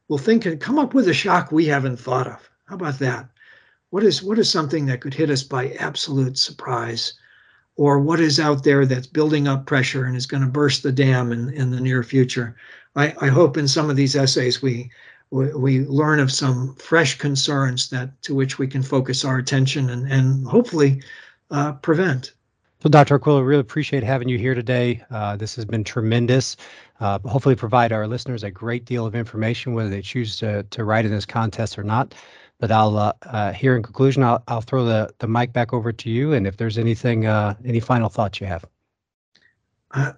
[0.10, 2.50] will think and come up with a shock we haven't thought of.
[2.66, 3.30] How about that?
[3.90, 7.14] what is what is something that could hit us by absolute surprise?
[7.80, 10.92] or what is out there that's building up pressure and is going to burst the
[10.92, 12.56] dam in, in the near future.
[12.96, 14.90] I, I hope in some of these essays we,
[15.30, 19.92] we, we learn of some fresh concerns that to which we can focus our attention
[19.92, 21.04] and, and hopefully
[21.52, 22.34] uh, prevent.
[22.88, 23.20] Well, Dr.
[23.20, 25.04] Arquilla, really appreciate having you here today.
[25.12, 26.56] Uh, this has been tremendous.
[27.02, 30.86] Uh, hopefully provide our listeners a great deal of information, whether they choose to, to
[30.86, 32.16] write in this contest or not.
[32.62, 35.92] But I'll uh, uh, here in conclusion, I'll, I'll throw the, the mic back over
[35.92, 36.32] to you.
[36.32, 38.64] And if there's anything, uh, any final thoughts you have.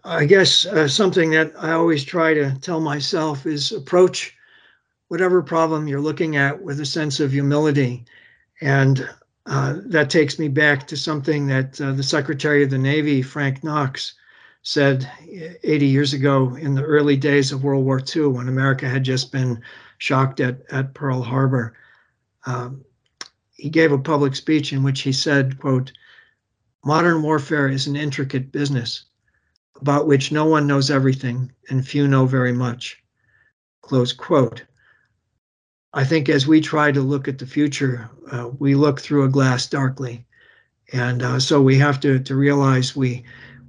[0.03, 4.37] I guess uh, something that I always try to tell myself is approach
[5.07, 8.05] whatever problem you're looking at with a sense of humility.
[8.61, 9.09] And
[9.49, 13.63] uh, that takes me back to something that uh, the Secretary of the Navy, Frank
[13.63, 14.13] Knox,
[14.61, 15.09] said
[15.63, 19.31] 80 years ago in the early days of World War II when America had just
[19.31, 19.59] been
[19.97, 21.75] shocked at, at Pearl Harbor.
[22.45, 22.85] Um,
[23.53, 25.91] he gave a public speech in which he said, quote,
[26.85, 29.05] modern warfare is an intricate business
[29.81, 33.01] about which no one knows everything and few know very much.
[33.81, 34.63] Close quote.
[35.93, 39.29] I think as we try to look at the future, uh, we look through a
[39.29, 40.25] glass darkly.
[40.93, 43.23] And uh, so we have to, to realize we,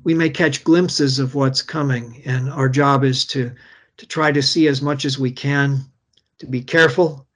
[0.04, 2.22] we may catch glimpses of what's coming.
[2.26, 3.52] And our job is to,
[3.96, 5.84] to try to see as much as we can,
[6.38, 7.26] to be careful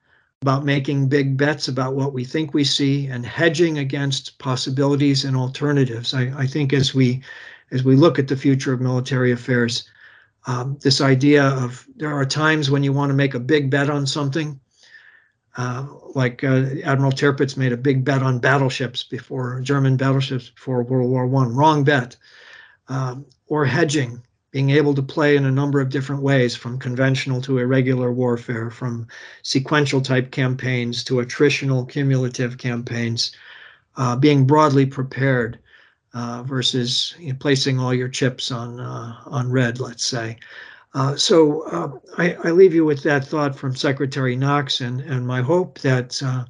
[0.43, 5.35] about making big bets about what we think we see and hedging against possibilities and
[5.35, 6.13] alternatives.
[6.13, 7.23] I, I think as we
[7.71, 9.89] as we look at the future of military affairs,
[10.47, 13.89] um, this idea of there are times when you want to make a big bet
[13.89, 14.61] on something
[15.57, 20.83] uh, like uh, Admiral Tirpitz made a big bet on battleships before German battleships before
[20.83, 21.55] World War One.
[21.55, 22.17] Wrong bet.
[22.89, 27.41] Um, or hedging, being able to play in a number of different ways, from conventional
[27.43, 29.07] to irregular warfare, from
[29.43, 33.33] sequential type campaigns to attritional cumulative campaigns,
[33.97, 35.59] uh, being broadly prepared
[36.15, 40.37] uh, versus you know, placing all your chips on uh, on red, let's say.
[40.95, 45.27] Uh, so uh, I, I, leave you with that thought from Secretary Knox, and, and
[45.27, 46.45] my hope that uh,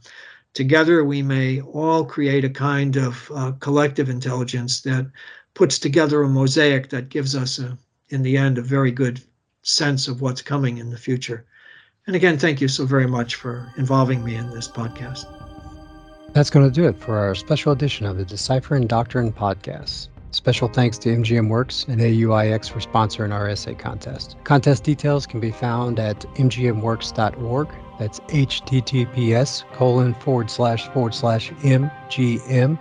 [0.53, 5.11] together we may all create a kind of uh, collective intelligence that
[5.55, 7.79] puts together a mosaic that gives us, a,
[8.11, 9.19] in the end, a very good
[9.63, 11.47] sense of what's coming in the future.
[12.07, 15.25] And again, thank you so very much for involving me in this podcast.
[16.35, 20.09] That's going to do it for our special edition of the Deciphering Doctrine podcast.
[20.35, 24.35] Special thanks to MGMWERX and AUIX for sponsoring our essay contest.
[24.43, 27.69] Contest details can be found at mgmwerx.org.
[28.01, 32.79] That's https colon forward slash forward slash mgmwerx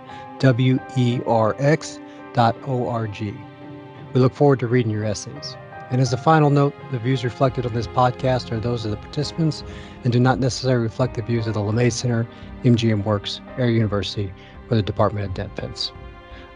[2.34, 3.20] dot org.
[3.20, 5.56] We look forward to reading your essays.
[5.90, 8.96] And as a final note, the views reflected on this podcast are those of the
[8.96, 9.62] participants
[10.02, 12.26] and do not necessarily reflect the views of the LeMay Center,
[12.64, 14.34] MGMWERX, Air University,
[14.68, 15.92] or the Department of Defense.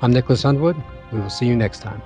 [0.00, 0.76] I'm Nicholas Underwood.
[1.12, 2.00] We will see you next time.